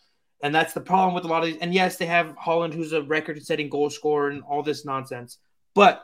[0.43, 1.61] and that's the problem with a lot of these.
[1.61, 5.39] And yes, they have Haaland, who's a record-setting goal scorer, and all this nonsense.
[5.75, 6.03] But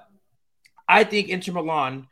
[0.89, 2.07] I think Inter Milan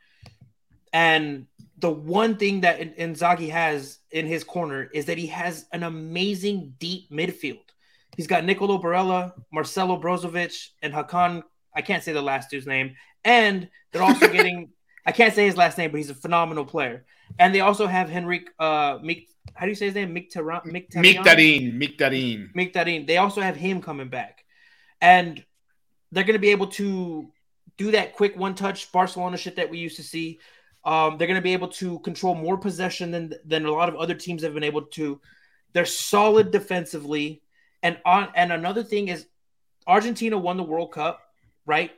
[0.91, 1.47] and
[1.79, 5.83] the one thing that In- Inzaghi has in his corner is that he has an
[5.83, 7.72] amazing deep midfield.
[8.15, 11.43] He's got Nicolo Barella, Marcelo Brozovic, and Hakan.
[11.75, 12.95] I can't say the last dude's name.
[13.23, 14.69] And they're also getting,
[15.05, 17.05] I can't say his last name, but he's a phenomenal player.
[17.39, 20.13] And they also have Henrik, uh, Mik, how do you say his name?
[20.13, 20.65] Mkhitaryan?
[20.65, 22.53] Mikdarin, Mikdarin.
[22.53, 23.07] Mkhitaryan.
[23.07, 24.45] They also have him coming back.
[25.01, 25.43] And
[26.11, 27.31] they're going to be able to
[27.77, 30.39] do that quick one touch Barcelona shit that we used to see.
[30.85, 33.95] Um, they're going to be able to control more possession than than a lot of
[33.95, 35.19] other teams have been able to.
[35.71, 37.41] They're solid defensively,
[37.83, 39.27] and on and another thing is,
[39.85, 41.21] Argentina won the World Cup,
[41.65, 41.91] right?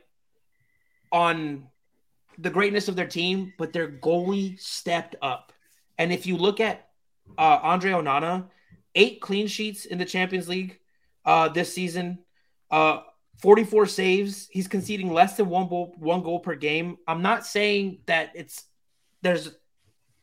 [1.12, 1.68] On
[2.38, 5.52] the greatness of their team, but their goalie stepped up.
[5.96, 6.88] And if you look at
[7.38, 8.48] uh, Andre Onana,
[8.94, 10.80] eight clean sheets in the Champions League
[11.24, 12.18] uh, this season.
[12.70, 13.00] Uh,
[13.38, 14.48] 44 saves.
[14.50, 16.96] He's conceding less than one goal, one goal per game.
[17.06, 18.64] I'm not saying that it's
[19.22, 19.54] there's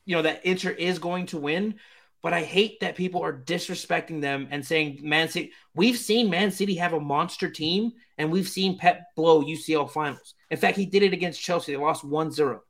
[0.05, 1.75] you know that Inter is going to win,
[2.23, 5.51] but I hate that people are disrespecting them and saying Man City.
[5.75, 10.33] We've seen Man City have a monster team, and we've seen Pep blow UCL finals.
[10.49, 11.73] In fact, he did it against Chelsea.
[11.73, 12.61] They lost 1-0.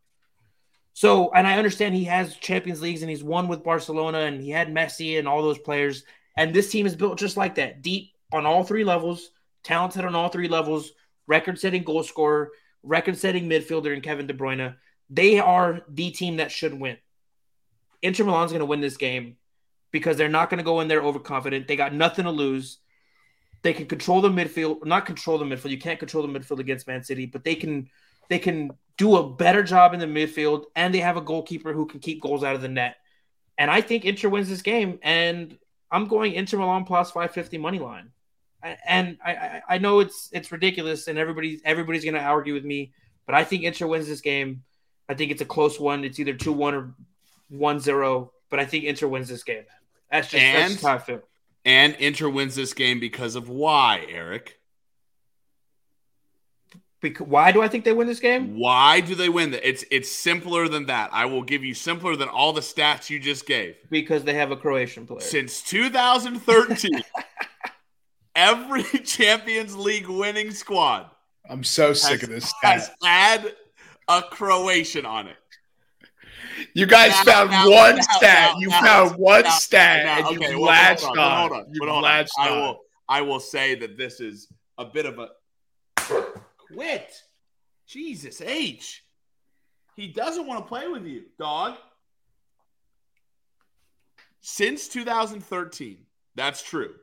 [0.93, 4.49] So, and I understand he has Champions Leagues and he's won with Barcelona and he
[4.49, 6.03] had Messi and all those players.
[6.35, 9.29] And this team is built just like that, deep on all three levels,
[9.63, 10.91] talented on all three levels,
[11.27, 12.51] record-setting goal scorer,
[12.81, 14.75] record-setting midfielder and Kevin De Bruyne.
[15.09, 16.97] They are the team that should win.
[18.01, 19.37] Inter Milan's going to win this game
[19.93, 21.67] because they're not going to go in there overconfident.
[21.67, 22.79] They got nothing to lose.
[23.61, 25.69] They can control the midfield, not control the midfield.
[25.69, 27.89] You can't control the midfield against Man City, but they can
[28.27, 31.85] they can do a better job in the midfield, and they have a goalkeeper who
[31.85, 32.97] can keep goals out of the net.
[33.57, 35.57] And I think Inter wins this game, and
[35.89, 38.09] I'm going Inter Milan plus 550 money line.
[38.85, 42.93] And I, I know it's it's ridiculous, and everybody's everybody's going to argue with me,
[43.25, 44.63] but I think Inter wins this game.
[45.07, 46.03] I think it's a close one.
[46.03, 46.95] It's either two one or
[47.49, 49.63] one zero, but I think Inter wins this game.
[50.13, 51.21] That's just, And- that's just how I feel.
[51.65, 54.59] And Inter wins this game because of why, Eric?
[57.01, 58.57] Because, why do I think they win this game?
[58.57, 59.51] Why do they win?
[59.51, 59.67] that?
[59.67, 61.09] It's it's simpler than that.
[61.13, 63.75] I will give you simpler than all the stats you just gave.
[63.89, 65.19] Because they have a Croatian player.
[65.19, 67.01] Since 2013,
[68.35, 71.09] every Champions League winning squad
[71.49, 73.53] I'm so sick has, of this has had
[74.07, 75.35] a Croatian on it.
[76.73, 78.55] You guys Now- found now- one now- stat.
[78.59, 81.17] you found one stat, and okay, you well, latched on.
[81.19, 82.03] on, hold on, You hold on.
[82.03, 82.79] latched I will
[83.09, 84.47] I will say that this is
[84.77, 85.29] a bit of a
[86.57, 87.13] quit.
[87.85, 89.03] Jesus H.
[89.95, 91.75] He doesn't want to play with you, dog.
[94.41, 96.95] Since 2013, that's true.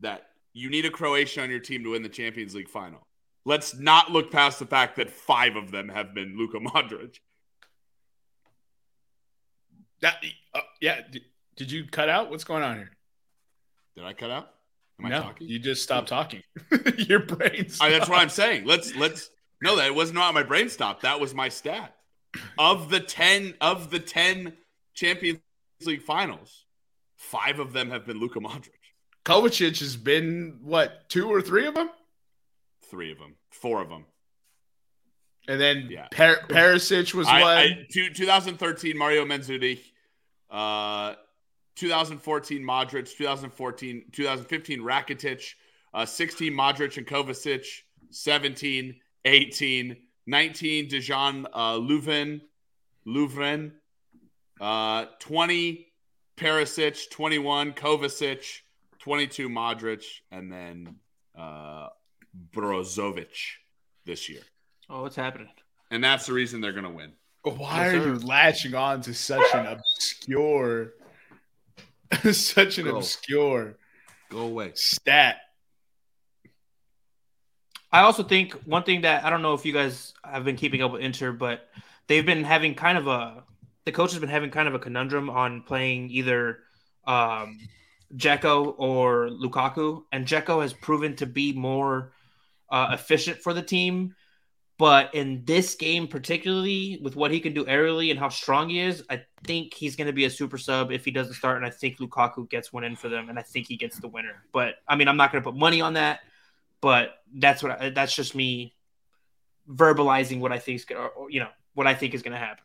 [0.00, 3.06] That you need a Croatian on your team to win the Champions League final.
[3.44, 7.18] Let's not look past the fact that five of them have been Luka Modric.
[10.02, 10.22] That,
[10.54, 11.00] uh, yeah.
[11.10, 11.22] Did,
[11.56, 12.30] did you cut out?
[12.30, 12.90] What's going on here?
[13.96, 14.50] Did I cut out?
[14.98, 15.48] Am I no, talking?
[15.48, 16.42] you just stopped talking.
[16.96, 17.80] Your brain's.
[17.80, 18.64] I, that's what I'm saying.
[18.66, 19.30] Let's let's
[19.62, 21.00] no, that it was not my brain stop.
[21.02, 21.94] That was my stat.
[22.58, 24.52] Of the ten of the ten
[24.94, 25.40] Champions
[25.84, 26.64] League finals,
[27.16, 28.70] five of them have been Luka Modric.
[29.24, 31.90] Kovacic has been what two or three of them,
[32.90, 34.04] Three of them, four of them.
[35.48, 36.08] and then Yeah.
[36.10, 37.56] per- Perisic was I, one.
[37.56, 39.80] I, two, 2013 Mario Mandzukic,
[40.52, 41.14] uh,
[41.76, 45.54] 2014 Modric, 2014, 2015 Rakitic,
[45.94, 47.66] uh, 16 Modric and Kovacic,
[48.10, 48.94] 17,
[49.24, 49.96] 18,
[50.26, 52.42] 19 Dejan uh, Leuven,
[53.06, 53.72] Lovren,
[54.60, 55.86] uh, 20
[56.36, 58.60] Perisic, 21 Kovacic,
[58.98, 60.96] 22 Modric, and then
[61.36, 61.88] uh,
[62.52, 63.34] Brozovic
[64.04, 64.42] this year.
[64.88, 65.48] Oh, what's happening?
[65.90, 67.12] And that's the reason they're going to win.
[67.42, 70.92] Why Yes, are you latching on to such an obscure,
[72.32, 72.96] such an Go.
[72.98, 73.76] obscure
[74.30, 74.72] Go away.
[74.74, 75.36] stat?
[77.90, 80.82] I also think one thing that I don't know if you guys have been keeping
[80.82, 81.68] up with Inter, but
[82.06, 83.44] they've been having kind of a
[83.84, 86.60] the coach has been having kind of a conundrum on playing either
[87.06, 87.58] um
[88.14, 92.12] Dzeko or Lukaku, and Dzeko has proven to be more
[92.70, 94.14] uh, efficient for the team.
[94.82, 98.80] But in this game, particularly with what he can do aerially and how strong he
[98.80, 101.56] is, I think he's going to be a super sub if he doesn't start.
[101.56, 104.08] And I think Lukaku gets one in for them, and I think he gets the
[104.08, 104.42] winner.
[104.52, 106.20] But I mean, I'm not going to put money on that
[106.82, 108.74] but that's what I, that's just me
[109.66, 112.64] verbalizing what I think is gonna, you know, what I think is going to happen.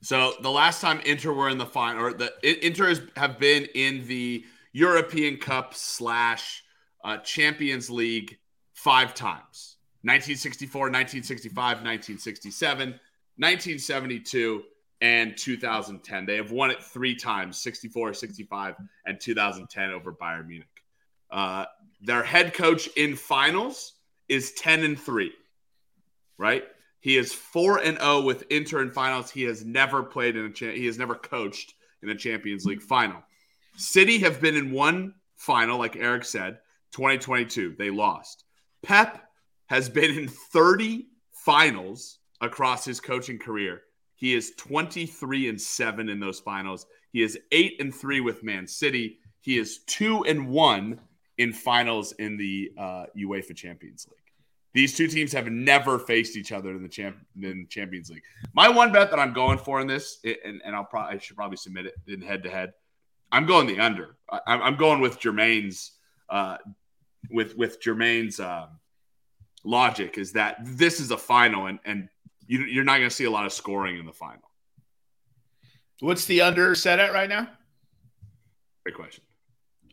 [0.00, 2.32] So the last time Inter were in the final, or the
[2.64, 6.62] Inter have been in the European Cup slash
[7.04, 8.38] uh, Champions League
[8.72, 9.76] five times:
[10.08, 12.88] 1964, 1965, 1967,
[13.36, 14.62] 1972,
[15.00, 16.26] and 2010.
[16.26, 20.66] They have won it three times: 64, 65, and 2010 over Bayern Munich.
[21.30, 21.66] Uh,
[22.00, 23.92] their head coach in finals
[24.28, 25.32] is 10 and three.
[26.38, 26.64] Right?
[27.00, 29.30] He is four and zero with Inter in finals.
[29.30, 32.82] He has never played in a cha- he has never coached in a Champions League
[32.82, 33.22] final.
[33.76, 36.58] City have been in one final, like Eric said,
[36.92, 37.76] 2022.
[37.78, 38.44] They lost.
[38.82, 39.27] Pep
[39.68, 43.82] has been in 30 finals across his coaching career.
[44.16, 46.86] He is 23 and 7 in those finals.
[47.12, 49.18] He is 8 and 3 with Man City.
[49.40, 51.00] He is 2 and 1
[51.38, 54.18] in finals in the uh, UEFA Champions League.
[54.74, 58.22] These two teams have never faced each other in the champ in Champions League.
[58.52, 61.36] My one bet that I'm going for in this, and, and I'll probably I should
[61.36, 62.72] probably submit it in head to head.
[63.32, 64.16] I'm going the under.
[64.30, 65.92] I, I'm going with Jermaine's
[66.28, 66.58] uh,
[67.30, 68.66] with with Jermaine's uh,
[69.64, 72.08] logic is that this is a final, and and
[72.46, 74.42] you, you're not going to see a lot of scoring in the final.
[76.00, 77.48] What's the under set at right now?
[78.84, 79.24] Great question.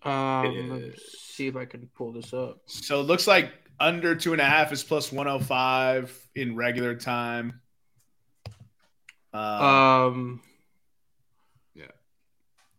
[0.04, 1.02] Um, let's
[1.34, 2.60] see if I can pull this up.
[2.68, 7.60] So it looks like under two and a half is plus 105 in regular time.
[9.34, 10.42] Um, Um,
[11.74, 11.86] yeah,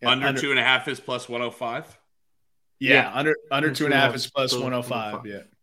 [0.04, 1.98] under, two and a half is plus 105.
[2.78, 3.10] Yeah, Yeah.
[3.12, 5.12] under under Under two and a half is plus plus one hundred five.
[5.14, 5.26] 105.
[5.26, 5.55] Yeah.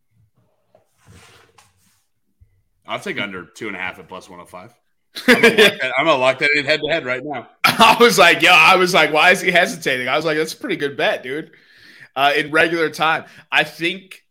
[2.86, 4.74] I'll take under two and a half at plus 105.
[5.28, 7.50] I'm gonna that, I'm gonna lock that in head to head right now.
[7.64, 10.08] I was like, yo, I was like, why is he hesitating?
[10.08, 11.52] I was like, that's a pretty good bet, dude.
[12.16, 14.24] Uh, in regular time, I think,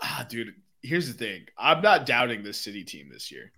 [0.00, 0.54] ah, dude.
[0.80, 3.50] Here's the thing: I'm not doubting this city team this year.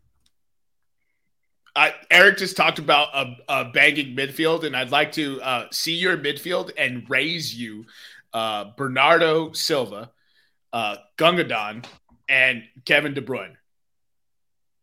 [1.77, 5.95] I, Eric just talked about a, a banging midfield, and I'd like to uh, see
[5.95, 7.85] your midfield and raise you
[8.33, 10.11] uh, Bernardo Silva,
[10.73, 11.85] uh, Gungadon,
[12.29, 13.57] and Kevin De Bruyne.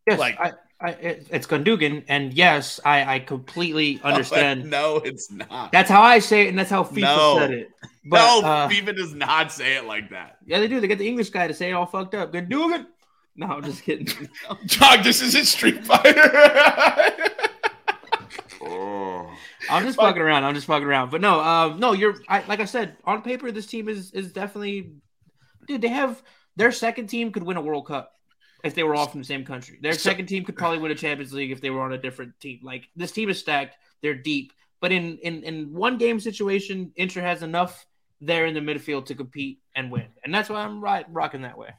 [0.08, 4.70] Yes, Like- I, I, it's Gundogan, and yes, I, I completely understand.
[4.70, 5.72] no, it's not.
[5.72, 7.38] That's how I say it, and that's how FIFA No.
[7.38, 7.70] said it.
[8.10, 10.38] But no, uh, FIFA does not say it like that.
[10.46, 10.80] yeah, they do.
[10.80, 12.32] They get the English guy to say it all fucked up.
[12.32, 12.86] Gundogan.
[13.36, 14.06] No, I'm just kidding.
[14.66, 16.30] Dog, this is a Street Fighter.
[18.60, 19.30] Oh.
[19.70, 20.44] I'm just fucking around.
[20.44, 21.10] I'm just fucking around.
[21.10, 23.52] But no, um, no, you're I, like I said on paper.
[23.52, 24.92] This team is is definitely,
[25.66, 25.82] dude.
[25.82, 26.22] They have
[26.56, 28.12] their second team could win a World Cup
[28.64, 29.78] if they were all from the same country.
[29.80, 32.38] Their second team could probably win a Champions League if they were on a different
[32.40, 32.60] team.
[32.62, 33.76] Like this team is stacked.
[34.02, 34.52] They're deep.
[34.80, 37.86] But in in in one game situation, Inter has enough
[38.20, 41.58] there in the midfield to compete and win, and that's why I'm right rocking that
[41.58, 41.70] way.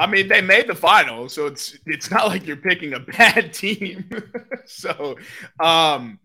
[0.00, 3.52] I mean, they made the final, so it's it's not like you're picking a bad
[3.52, 4.08] team.
[4.66, 5.16] so,
[5.60, 6.18] um,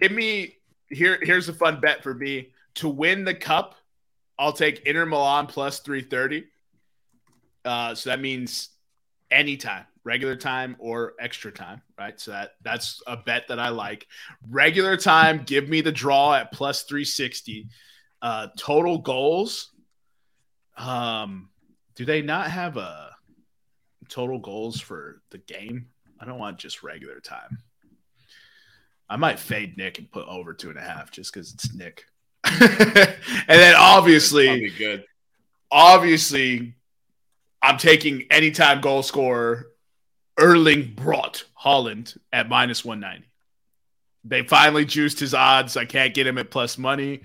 [0.00, 0.56] give me
[0.88, 1.18] here.
[1.22, 3.76] Here's a fun bet for me to win the cup.
[4.38, 6.46] I'll take Inter Milan plus three thirty.
[7.68, 8.70] Uh, so that means
[9.30, 12.18] anytime, regular time or extra time, right?
[12.18, 14.06] So that that's a bet that I like.
[14.48, 17.68] Regular time, give me the draw at plus three sixty.
[18.22, 19.70] Uh, total goals.
[20.78, 21.50] Um,
[21.94, 23.10] do they not have a
[24.08, 25.88] total goals for the game?
[26.18, 27.58] I don't want just regular time.
[29.10, 32.06] I might fade Nick and put over two and a half just because it's Nick.
[32.44, 33.16] and
[33.46, 35.04] then obviously, good.
[35.70, 36.74] obviously,
[37.62, 39.68] I'm taking anytime goal scorer
[40.38, 43.28] Erling Braut Haaland at minus 190.
[44.24, 45.76] They finally juiced his odds.
[45.76, 47.22] I can't get him at plus money.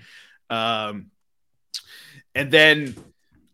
[0.50, 1.10] Um,
[2.34, 2.96] and then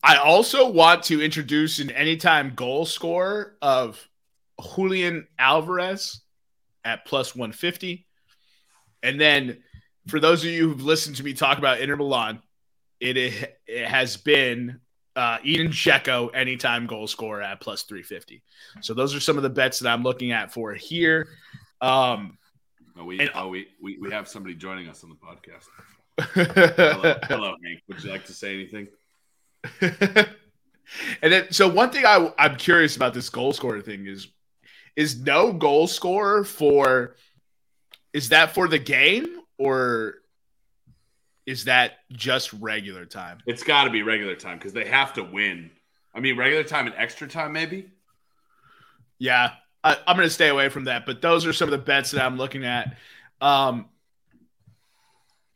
[0.02, 4.08] I also want to introduce an anytime goal scorer of
[4.74, 6.22] Julian Alvarez
[6.84, 8.06] at plus 150.
[9.02, 9.62] And then
[10.06, 12.42] for those of you who've listened to me talk about Inter Milan,
[12.98, 13.16] it,
[13.66, 14.80] it has been
[15.16, 18.42] uh, Edin Dzeko anytime goal scorer at plus 350.
[18.80, 21.28] So those are some of the bets that I'm looking at for here.
[21.80, 22.36] Um,
[22.98, 25.64] Oh, we, And- oh, we, we, we have somebody joining us on the podcast.
[26.34, 27.80] Hello, hello, Hank.
[27.88, 28.88] Would you like to say anything?
[29.80, 34.28] and then, so one thing I, I'm curious about this goal scorer thing is,
[34.96, 37.16] is no goal scorer for,
[38.12, 40.16] is that for the game or
[41.50, 43.38] is that just regular time?
[43.44, 45.72] It's got to be regular time because they have to win.
[46.14, 47.90] I mean, regular time and extra time, maybe.
[49.18, 51.06] Yeah, I, I'm going to stay away from that.
[51.06, 52.96] But those are some of the bets that I'm looking at.
[53.40, 53.86] Um,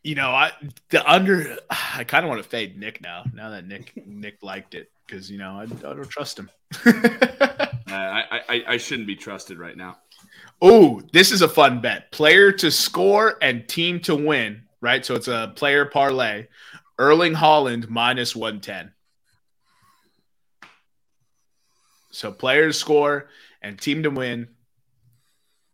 [0.03, 0.51] you know, I
[0.89, 1.57] the under.
[1.69, 3.23] I kind of want to fade Nick now.
[3.33, 6.49] Now that Nick Nick liked it because you know I, I don't trust him.
[7.87, 9.99] Uh, I, I I shouldn't be trusted right now.
[10.61, 14.64] oh, this is a fun bet: player to score and team to win.
[14.85, 16.45] Right, so it's a player parlay.
[16.99, 18.93] Erling Haaland minus one ten.
[22.11, 23.27] So player to score
[23.63, 24.49] and team to win.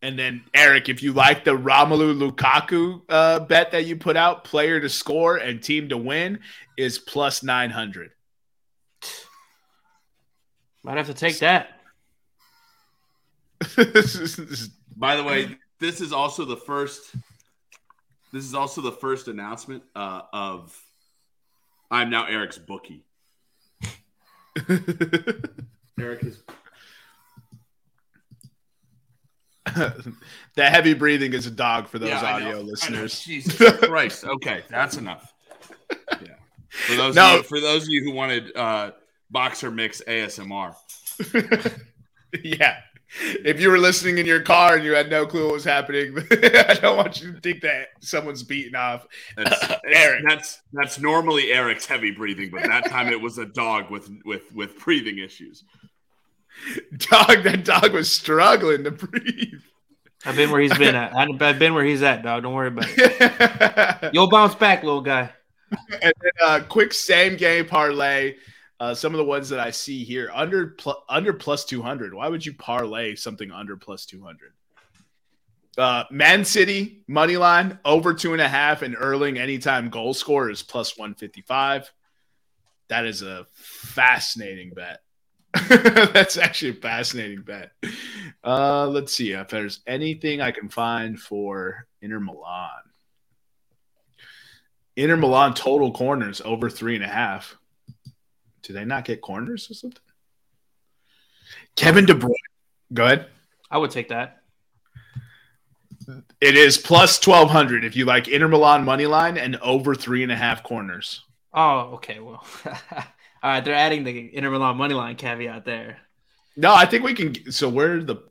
[0.01, 4.45] And then Eric, if you like the Romelu Lukaku uh, bet that you put out,
[4.45, 6.39] player to score and team to win
[6.77, 8.11] is plus nine hundred.
[10.83, 11.81] Might have to take that.
[14.95, 17.13] By the way, this is also the first.
[18.31, 20.77] This is also the first announcement uh, of.
[21.89, 23.03] I'm now Eric's bookie.
[25.99, 26.41] Eric is.
[30.55, 32.61] the heavy breathing is a dog for those Yeah, audio know.
[32.61, 33.19] listeners.
[33.21, 34.25] Jesus Christ.
[34.25, 35.33] Okay, that's enough.
[36.21, 36.35] Yeah.
[36.71, 37.31] For those No.
[37.33, 38.91] of you, for those of you who wanted uh,
[39.29, 40.73] boxer mix ASMR.
[42.43, 42.77] yeah.
[43.19, 46.17] If you were listening in your car and you had no clue what was happening,
[46.31, 49.05] I don't want you to think that someone's beating off.
[49.35, 50.23] That's, Eric.
[50.27, 54.53] That's that's normally Eric's heavy breathing, but that time it was a dog with with
[54.53, 55.63] with breathing issues.
[56.97, 59.61] Dog, that dog was struggling to breathe.
[60.25, 61.15] I've been where he's been at.
[61.15, 62.43] I've been where he's at, dog.
[62.43, 64.01] Don't worry about it.
[64.03, 65.31] and You'll bounce back, little guy.
[66.01, 68.35] And then uh, quick same game parlay.
[68.81, 72.15] Uh, some of the ones that I see here under pl- under plus two hundred.
[72.15, 74.53] Why would you parlay something under plus two hundred?
[75.77, 80.49] Uh, Man City money line over two and a half, and Erling anytime goal score
[80.49, 81.91] is plus one fifty five.
[82.87, 85.01] That is a fascinating bet.
[85.69, 87.73] That's actually a fascinating bet.
[88.43, 92.71] Uh, let's see if there's anything I can find for Inter Milan.
[94.95, 97.57] Inter Milan total corners over three and a half.
[98.63, 100.01] Do they not get corners or something?
[101.75, 102.33] Kevin De Bruyne.
[102.93, 103.27] Go ahead.
[103.69, 104.37] I would take that.
[106.41, 110.23] It is plus twelve hundred if you like Inter Milan money line and over three
[110.23, 111.23] and a half corners.
[111.53, 112.19] Oh, okay.
[112.19, 113.03] Well, all
[113.43, 113.63] right.
[113.63, 115.97] They're adding the Inter Milan money line caveat there.
[116.57, 117.51] No, I think we can.
[117.51, 118.23] So where are the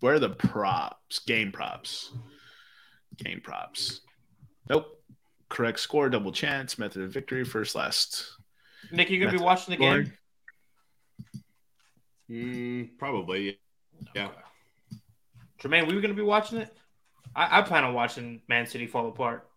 [0.00, 1.20] where are the props?
[1.20, 2.10] Game props.
[3.16, 4.00] Game props.
[4.68, 4.86] Nope.
[5.48, 8.26] Correct score, double chance, method of victory, first last.
[8.92, 10.12] Nick, you gonna be watching the game?
[12.30, 13.58] Mm, probably.
[14.14, 14.28] Yeah.
[15.60, 16.74] Jermaine, we were gonna be watching it.
[17.34, 19.48] I, I plan on watching Man City fall apart.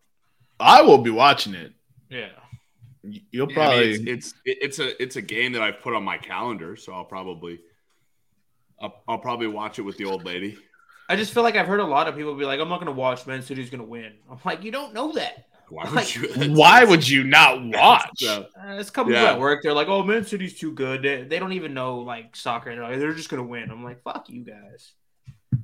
[0.60, 1.74] I will be watching it.
[2.10, 2.30] Yeah.
[3.32, 3.98] You'll Yeah, I probably.
[4.00, 6.94] mean, it's, it's it's a it's a game that I've put on my calendar, so
[6.94, 7.60] I'll probably
[8.80, 10.58] I'll, I'll probably watch it with the old lady.
[11.08, 12.92] I just feel like I've heard a lot of people be like, "I'm not gonna
[12.92, 13.28] watch.
[13.28, 15.48] Man City's gonna win." I'm like, you don't know that.
[15.70, 16.54] Why Like, would you?
[16.56, 18.10] why would you not watch?
[18.18, 19.22] So, Uh, it's a couple Yeah.
[19.22, 19.64] people at work.
[19.64, 21.02] They're like, "Oh, Man City's too good.
[21.04, 22.74] They, they don't even know like soccer.
[22.74, 24.94] They're, like, they're just gonna win." I'm like, "Fuck you guys."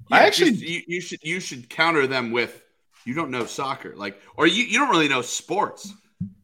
[0.09, 2.61] yeah, I actually- just- you, you should you should counter them with
[3.05, 5.93] you don't know soccer, like or you, you don't really know sports.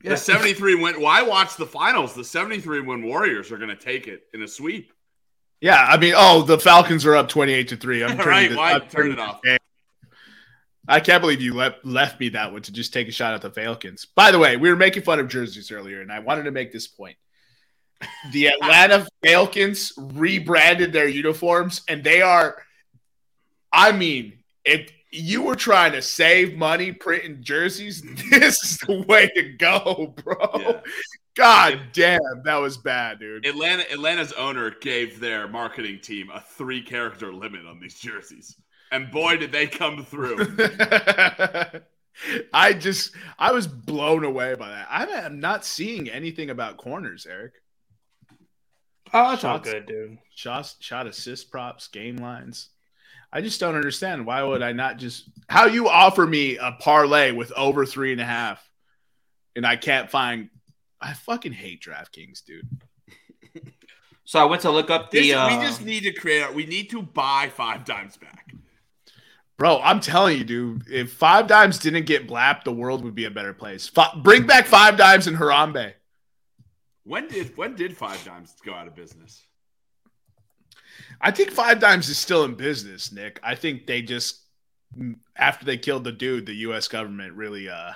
[0.04, 0.12] Yeah.
[0.12, 1.00] The 73 win.
[1.02, 2.16] Why watch the finals?
[2.16, 4.92] The 73 win Warriors are going to take it in a sweep.
[5.62, 8.04] Yeah, I mean, oh, the Falcons are up twenty-eight to three.
[8.04, 9.42] I'm turning Right, this- why I'm turn turning it off?
[9.44, 9.57] game.
[10.88, 13.41] I can't believe you left left me that one to just take a shot at
[13.41, 14.05] the Falcons.
[14.05, 16.72] By the way, we were making fun of jerseys earlier, and I wanted to make
[16.72, 17.18] this point.
[18.31, 22.64] The Atlanta Falcons rebranded their uniforms, and they are.
[23.72, 29.30] I mean, if you were trying to save money printing jerseys, this is the way
[29.35, 30.49] to go, bro.
[30.59, 30.81] Yeah.
[31.35, 33.45] God damn, that was bad, dude.
[33.45, 38.55] Atlanta Atlanta's owner gave their marketing team a three character limit on these jerseys.
[38.91, 40.38] And boy did they come through.
[42.53, 44.88] I just I was blown away by that.
[44.89, 47.53] I am not seeing anything about corners, Eric.
[49.14, 50.18] Oh, it's all good, dude.
[50.35, 52.69] Shot shot assist props, game lines.
[53.31, 54.26] I just don't understand.
[54.26, 58.22] Why would I not just how you offer me a parlay with over three and
[58.22, 58.68] a half,
[59.55, 60.49] and I can't find.
[60.99, 62.68] I fucking hate DraftKings, dude.
[64.26, 65.19] So I went to look up the.
[65.22, 68.51] This- uh, we just need to create our, we need to buy five times back.
[69.58, 70.84] Bro, I'm telling you, dude.
[70.88, 73.92] If Five Dimes didn't get blapped, the world would be a better place.
[74.18, 75.94] Bring back Five Dimes and Harambe.
[77.08, 79.42] When did when did five Dimes go out of business?
[81.22, 83.40] I think Five Dimes is still in business, Nick.
[83.42, 84.42] I think they just
[85.38, 86.90] after they killed the dude, the U.S.
[86.90, 87.94] government really, uh,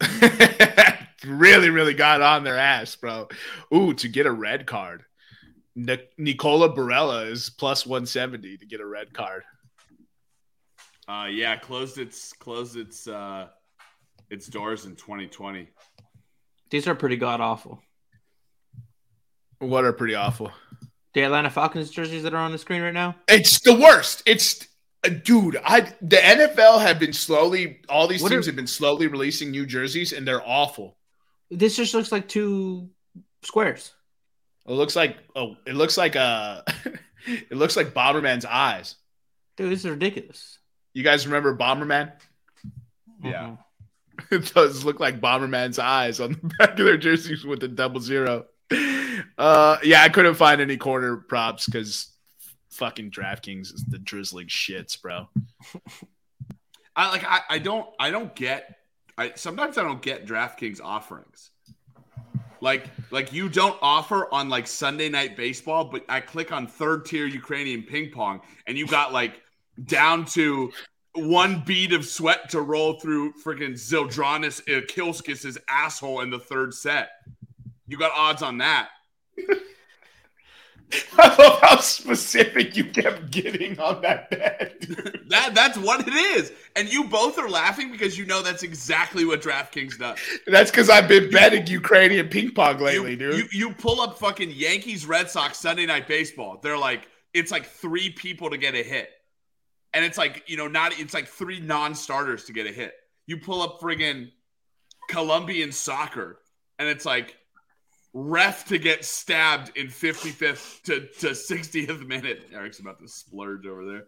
[1.26, 3.28] really, really got on their ass, bro.
[3.74, 5.04] Ooh, to get a red card,
[5.74, 9.42] Nic- Nicola Barella is plus one seventy to get a red card.
[11.08, 13.48] Uh yeah, closed its closed its uh
[14.30, 15.68] its doors in 2020.
[16.70, 17.80] these are pretty god awful.
[19.58, 20.52] What are pretty awful.
[21.14, 23.16] The Atlanta Falcons jerseys that are on the screen right now.
[23.28, 24.22] It's the worst.
[24.26, 24.66] It's
[25.04, 25.56] uh, dude.
[25.64, 27.80] I the NFL have been slowly.
[27.88, 30.96] All these What teams are- have been slowly releasing new jerseys, and they're awful.
[31.50, 32.90] This just looks like two
[33.42, 33.92] squares.
[34.66, 36.62] It looks like oh, it looks like uh
[37.26, 38.96] it looks like Bomberman's eyes.
[39.56, 40.58] Dude, this is ridiculous.
[40.96, 42.10] You guys remember Bomberman?
[43.22, 43.56] Yeah.
[44.30, 48.00] It does look like Bomberman's eyes on the back of their jerseys with the double
[48.00, 48.46] zero.
[49.36, 52.12] Uh, yeah, I couldn't find any corner props because
[52.70, 55.28] fucking DraftKings is the drizzling shits, bro.
[56.96, 58.76] I like I, I don't I don't get
[59.18, 61.50] I sometimes I don't get DraftKings offerings.
[62.62, 67.04] Like like you don't offer on like Sunday night baseball, but I click on third
[67.04, 69.42] tier Ukrainian ping pong and you got like
[69.84, 70.72] down to
[71.14, 77.10] one bead of sweat to roll through freaking Zildronis Kilskis's asshole in the third set.
[77.86, 78.88] You got odds on that.
[81.18, 84.84] I love how specific you kept getting on that bet.
[85.28, 86.52] That that's what it is.
[86.76, 90.20] And you both are laughing because you know that's exactly what DraftKings does.
[90.46, 93.34] That's because I've been betting Ukrainian ping pong lately, you, dude.
[93.34, 96.60] You, you pull up fucking Yankees Red Sox Sunday night baseball.
[96.62, 99.10] They're like, it's like three people to get a hit.
[99.96, 102.92] And it's like, you know, not it's like three non-starters to get a hit.
[103.26, 104.30] You pull up friggin'
[105.08, 106.38] Colombian soccer,
[106.78, 107.34] and it's like
[108.12, 112.42] ref to get stabbed in 55th to, to 60th minute.
[112.52, 114.04] Eric's about to splurge over there.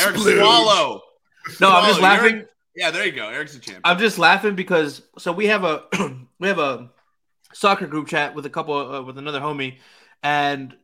[0.00, 0.38] Eric Splooge.
[0.38, 1.00] Swallow.
[1.60, 2.34] No, I'm just laughing.
[2.34, 3.28] Eric- yeah, there you go.
[3.28, 3.82] Eric's a champion.
[3.84, 5.84] I'm just laughing because so we have a
[6.40, 6.90] we have a
[7.52, 9.78] soccer group chat with a couple uh, with another homie,
[10.24, 10.74] and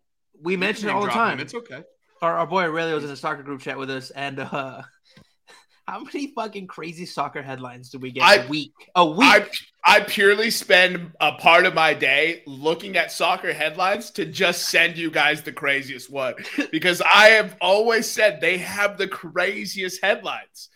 [0.40, 1.38] we mention it all the drop him.
[1.38, 1.40] time.
[1.40, 1.82] It's okay.
[2.22, 4.82] Our, our boy Aurelio's in a soccer group chat with us, and uh
[5.86, 8.72] how many fucking crazy soccer headlines do we get I- a week?
[8.94, 9.20] A week.
[9.22, 9.47] I
[9.82, 14.98] I purely spend a part of my day looking at soccer headlines to just send
[14.98, 16.34] you guys the craziest one
[16.70, 20.68] because I have always said they have the craziest headlines.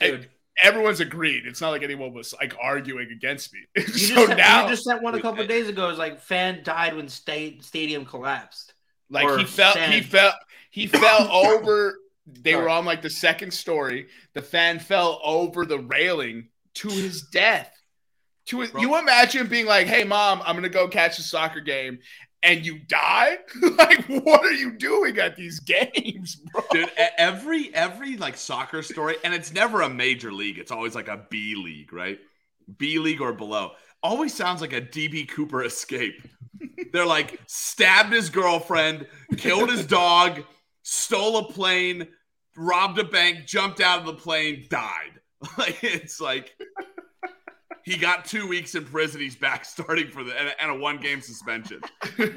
[0.00, 0.14] Dude.
[0.14, 0.28] And
[0.62, 1.46] everyone's agreed.
[1.46, 3.60] It's not like anyone was like arguing against me.
[3.76, 5.86] you, so just sent, now, you just sent one a couple days ago.
[5.86, 8.72] It was like fan died when state stadium collapsed.
[9.10, 10.34] Like or he fell, he felt
[10.70, 11.98] he fell over.
[12.26, 14.08] They were on like the second story.
[14.34, 17.72] The fan fell over the railing to his death.
[18.46, 18.82] To his, Bro.
[18.82, 21.98] you imagine being like, "Hey, mom, I'm gonna go catch a soccer game,"
[22.42, 23.38] and you die.
[23.78, 26.62] like, what are you doing at these games, bro?
[26.70, 30.58] Dude, every every like soccer story, and it's never a major league.
[30.58, 32.18] It's always like a B league, right?
[32.76, 33.72] B league or below.
[34.02, 36.22] Always sounds like a DB Cooper escape.
[36.92, 39.06] They're like stabbed his girlfriend,
[39.36, 40.42] killed his dog,
[40.82, 42.06] stole a plane,
[42.56, 45.12] robbed a bank, jumped out of the plane, died.
[45.56, 46.56] Like it's like
[47.84, 49.20] he got two weeks in prison.
[49.20, 51.80] He's back starting for the and a, and a one game suspension.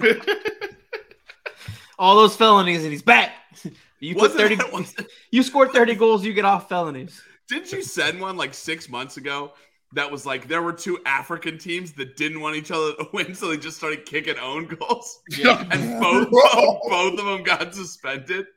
[1.99, 3.31] All those felonies, and he's back.
[4.03, 4.55] You put thirty.
[4.55, 7.21] that- You scored thirty goals, you get off felonies.
[7.47, 9.53] Didn't you send one like six months ago
[9.93, 13.35] that was like there were two African teams that didn't want each other to win,
[13.35, 16.79] so they just started kicking own goals, and both Bro.
[16.89, 18.47] both of them got suspended.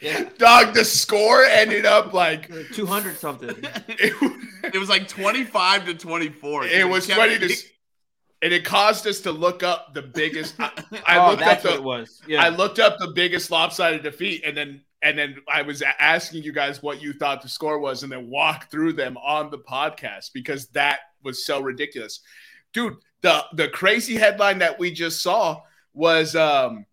[0.00, 3.56] Yeah, Dog, the score ended up like two hundred something.
[3.88, 6.64] it, It was like twenty five to twenty four.
[6.64, 7.56] it was funny to,
[8.42, 10.56] and it caused us to look up the biggest.
[10.58, 10.70] I,
[11.06, 12.22] I oh, looked up that's what the it was.
[12.26, 16.42] Yeah, I looked up the biggest lopsided defeat, and then and then I was asking
[16.42, 19.58] you guys what you thought the score was, and then walk through them on the
[19.58, 22.20] podcast because that was so ridiculous,
[22.72, 22.96] dude.
[23.22, 25.62] The the crazy headline that we just saw
[25.94, 26.86] was um,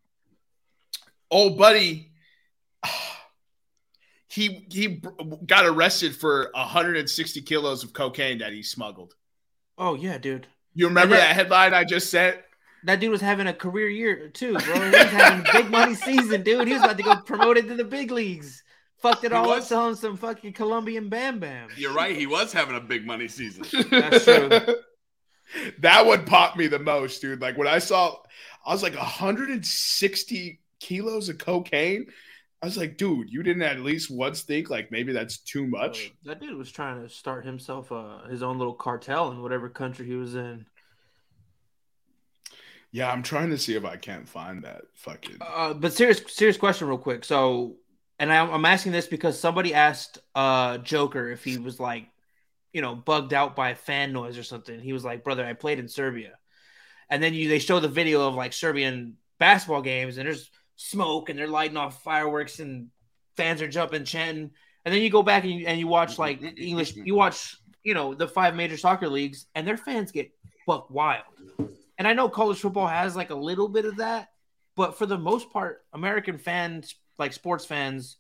[1.32, 2.12] old buddy.
[4.28, 5.00] He he
[5.46, 9.14] got arrested for 160 kilos of cocaine that he smuggled.
[9.78, 10.48] oh yeah, dude.
[10.74, 12.38] You remember that headline I just sent?
[12.86, 14.74] That dude was having a career year too, bro.
[14.74, 16.68] He was having a big money season, dude.
[16.68, 18.64] He was about to go promoted to the big leagues.
[18.98, 19.68] Fucked it all up was.
[19.68, 21.70] selling some fucking Colombian Bam Bam.
[21.76, 22.16] You're right.
[22.16, 23.66] He was having a big money season.
[23.90, 24.50] That's true.
[25.80, 27.42] that one popped me the most, dude.
[27.42, 28.16] Like when I saw,
[28.66, 32.08] I was like 160 kilos of cocaine.
[32.62, 36.14] I was like, dude, you didn't at least once think like maybe that's too much.
[36.24, 40.06] That dude was trying to start himself uh, his own little cartel in whatever country
[40.06, 40.66] he was in.
[42.94, 45.38] Yeah, I'm trying to see if I can't find that fucking.
[45.42, 47.26] Uh, but serious, serious question, real quick.
[47.26, 47.78] So,
[48.20, 52.08] and I'm, I'm asking this because somebody asked uh Joker if he was like,
[52.72, 54.80] you know, bugged out by fan noise or something.
[54.80, 56.38] He was like, "Brother, I played in Serbia,"
[57.10, 61.30] and then you they show the video of like Serbian basketball games, and there's smoke,
[61.30, 62.90] and they're lighting off fireworks, and
[63.36, 64.52] fans are jumping, chanting,
[64.86, 67.96] and then you go back and you, and you watch like English, you watch, you
[67.96, 70.30] know, the five major soccer leagues, and their fans get
[70.68, 71.24] buck wild.
[71.98, 74.30] And I know college football has like a little bit of that,
[74.76, 78.18] but for the most part, American fans, like sports fans,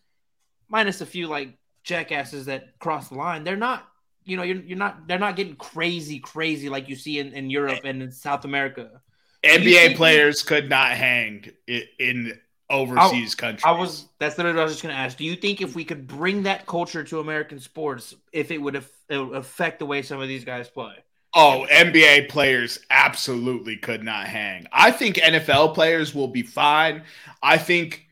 [0.70, 3.88] minus a few like jackasses that cross the line, they're not,
[4.26, 7.50] you know, you're, you're not, they're not getting crazy, crazy like you see in, in
[7.50, 9.02] Europe and in South America.
[9.44, 12.40] NBA players could not hang i- in
[12.70, 13.64] overseas oh, countries.
[13.66, 15.18] I was, that's literally what I was just going to ask.
[15.18, 18.84] Do you think if we could bring that culture to American sports, if it would,
[19.10, 20.94] would affect the way some of these guys play?
[21.36, 24.68] Oh, NBA players absolutely could not hang.
[24.72, 27.04] I think NFL players will be fine.
[27.42, 28.06] I think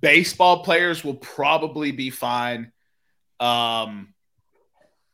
[0.00, 2.72] baseball players will probably be fine.
[3.38, 4.14] Um,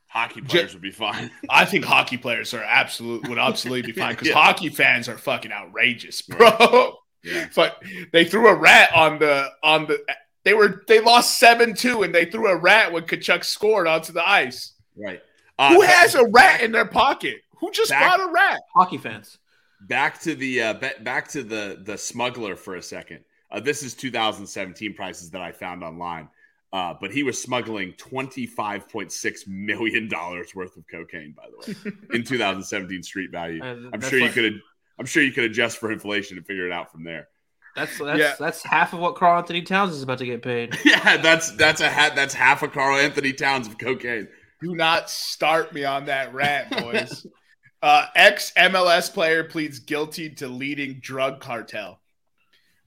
[0.07, 1.29] Hockey players would be fine.
[1.51, 4.35] I think hockey players are absolute would absolutely be fine because Yeah.
[4.35, 6.99] hockey fans are fucking outrageous, bro.
[7.25, 7.49] Yeah.
[7.57, 7.83] But
[8.13, 9.99] they threw a rat on the on the.
[10.45, 14.13] They were they lost seven two and they threw a rat when Tkachuk scored onto
[14.13, 14.75] the ice.
[14.95, 15.21] Right.
[15.59, 17.37] Uh, Who has a rat in their pocket?
[17.59, 18.61] Who just Back- bought a rat?
[18.75, 19.39] Hockey fans.
[19.83, 23.21] back to the uh, back to the the smuggler for a second.
[23.51, 26.29] Uh, this is 2017 prices that I found online,
[26.73, 31.33] uh, but he was smuggling 25.6 million dollars worth of cocaine.
[31.37, 34.61] By the way, in 2017 street value, Uh, I'm that's sure you like- could.
[34.99, 37.29] I'm sure you could adjust for inflation and figure it out from there.
[37.77, 38.35] That's that's Yeah.
[38.39, 40.77] that's half of what Karl-Anthony Towns is about to get paid.
[40.85, 42.15] Yeah, that's that's a hat.
[42.15, 44.29] That's half of Karl-Anthony Towns of cocaine.
[44.65, 47.27] Do not start me on that rat, boys.
[47.83, 52.01] uh, Ex MLS player pleads guilty to leading drug cartel.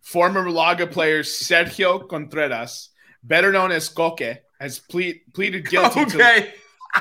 [0.02, 2.90] Former Malaga player Sergio Contreras
[3.22, 6.48] better known as Koke, has plead, pleaded guilty to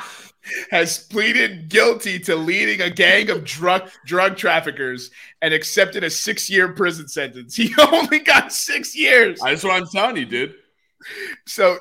[0.71, 6.51] has pleaded guilty to leading a gang of drug drug traffickers and accepted a six
[6.51, 7.57] year prison sentence.
[7.57, 9.41] He only got six years.
[9.41, 10.55] That's what I'm telling you, dude.
[11.47, 11.79] So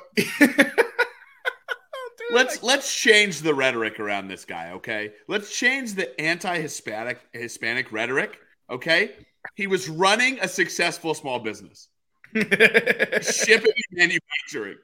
[2.32, 5.12] Let's let's change the rhetoric around this guy, okay?
[5.28, 8.38] Let's change the anti-Hispanic Hispanic rhetoric,
[8.70, 9.12] okay?
[9.54, 11.88] He was running a successful small business,
[12.34, 14.78] shipping and manufacturing.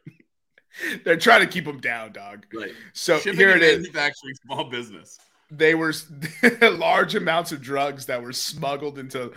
[1.04, 2.46] they're trying to keep him down, dog.
[2.54, 2.72] Right.
[2.92, 3.78] So shipping here it is.
[3.78, 5.18] manufacturing small business.
[5.50, 5.92] They were
[6.62, 9.32] large amounts of drugs that were smuggled into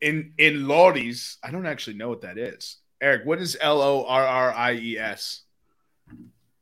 [0.00, 1.38] in in lorries.
[1.42, 2.78] I don't actually know what that is.
[3.00, 5.42] Eric, what is L O R R I E S?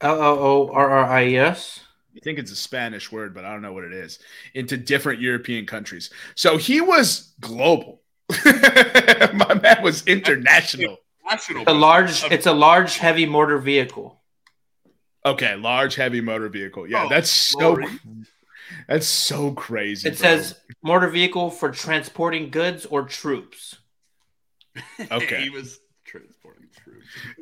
[0.01, 1.81] L O O R R I E S.
[2.16, 4.18] I think it's a Spanish word, but I don't know what it is.
[4.55, 6.10] Into different European countries.
[6.35, 8.02] So he was global.
[8.44, 10.98] My man was international.
[11.28, 11.64] National.
[11.66, 12.24] A large.
[12.32, 14.20] It's a large, heavy motor vehicle.
[15.24, 16.89] Okay, large heavy motor vehicle.
[16.89, 17.86] Yeah, Oh, that's so lorry.
[18.89, 20.09] that's so crazy.
[20.09, 20.28] It bro.
[20.28, 23.77] says motor vehicle for transporting goods or troops.
[25.10, 25.43] Okay.
[25.43, 25.80] he was transporting troops.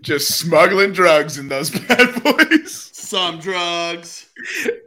[0.00, 2.90] Just smuggling drugs in those bad boys.
[2.92, 4.28] Some drugs.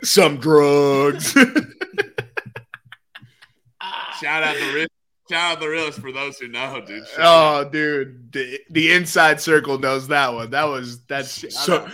[0.03, 1.33] Some drugs.
[4.21, 4.87] Shout out the real.
[5.29, 7.07] Shout out the realist for those who know, dude.
[7.07, 10.51] Shout oh, dude, the, the inside circle knows that one.
[10.51, 11.87] That was that's Shout so,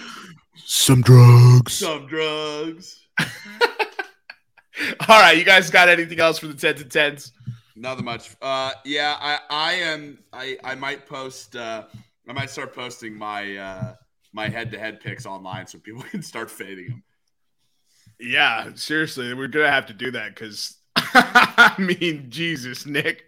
[0.56, 1.74] some drugs.
[1.74, 3.06] Some drugs.
[3.20, 3.28] All
[5.22, 7.32] right, you guys got anything else for the ten to tens?
[7.76, 8.36] Nothing much.
[8.42, 10.20] Uh, yeah, I, I am.
[10.34, 11.56] I, I might post.
[11.56, 11.84] Uh,
[12.28, 13.94] I might start posting my uh,
[14.34, 17.04] my head to head picks online so people can start fading them.
[18.20, 23.26] Yeah, seriously, we're gonna have to do that because I mean, Jesus, Nick,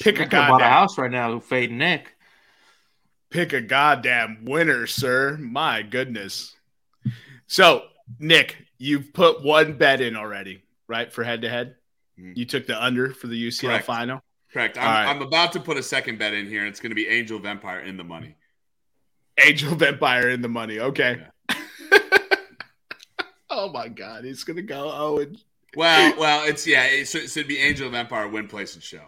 [0.00, 2.14] pick a I could have bought a goddamn, house right now, who fade Nick.
[3.30, 5.36] pick a goddamn winner, sir.
[5.40, 6.54] My goodness.
[7.46, 7.84] So,
[8.18, 11.76] Nick, you've put one bet in already, right, for head to head.
[12.16, 13.86] You took the under for the UCL Correct.
[13.86, 14.22] final.
[14.56, 14.78] Correct.
[14.78, 15.06] I'm, right.
[15.06, 17.36] I'm about to put a second bet in here, and it's going to be Angel
[17.36, 18.36] of Empire in the money.
[19.38, 20.78] Angel of Empire in the money.
[20.78, 21.20] Okay.
[23.50, 25.36] oh my God, he's gonna go Owen
[25.76, 26.86] Well, well, it's yeah.
[26.86, 29.02] It, so, so it'd be Angel of Empire win, place, and show.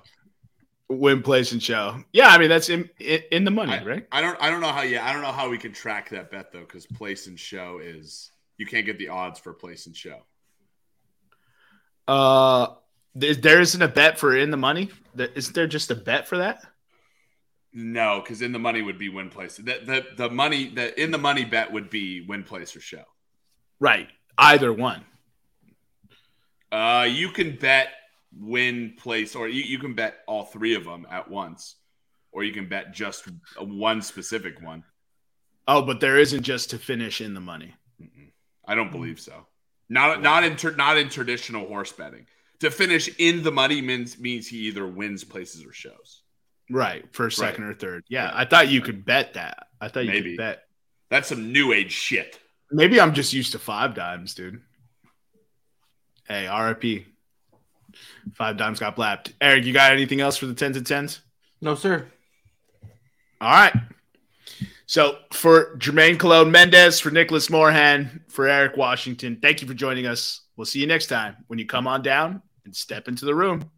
[0.91, 2.05] win, place, and show.
[2.12, 4.07] Yeah, I mean that's in in, in the money, right?
[4.12, 4.37] I don't.
[4.43, 4.83] I don't know how.
[4.83, 7.81] Yeah, I don't know how we can track that bet though, because place and show
[7.83, 10.19] is you can't get the odds for place and show.
[12.07, 12.75] Uh,
[13.19, 14.90] there, there isn't a bet for in the money.
[15.15, 16.62] There, isn't there just a bet for that?
[17.73, 19.57] No, because in the money would be win place.
[19.57, 23.05] The, the the money the in the money bet would be win place or show.
[23.81, 24.09] Right,
[24.39, 25.05] either one.
[26.73, 27.89] Uh, you can bet
[28.36, 31.77] win place, or you, you can bet all three of them at once,
[32.32, 33.27] or you can bet just
[33.59, 34.85] one specific one.
[35.66, 37.74] Oh, but there isn't just to finish in the money.
[38.01, 38.32] Mm-mm.
[38.66, 39.47] I don't believe so.
[39.89, 42.27] Not not in tra- not in traditional horse betting.
[42.60, 46.22] To finish in the money means means he either wins places or shows.
[46.70, 48.05] Right, first, second, or third.
[48.09, 48.32] Yeah, Yeah.
[48.35, 49.68] I thought you could bet that.
[49.80, 50.30] I thought you Maybe.
[50.32, 50.64] could bet.
[51.09, 52.39] That's some new age shit.
[52.70, 54.60] Maybe I'm just used to five dimes, dude.
[56.26, 57.06] Hey, RIP.
[58.35, 59.32] Five dimes got blapped.
[59.40, 61.20] Eric, you got anything else for the tens and tens?
[61.62, 62.06] No, sir.
[63.40, 63.72] All right.
[64.86, 70.06] So for Jermaine Cologne Mendez, for Nicholas Moorhan, for Eric Washington, thank you for joining
[70.06, 70.43] us.
[70.56, 73.70] We'll see you next time when you come on down and step into the room.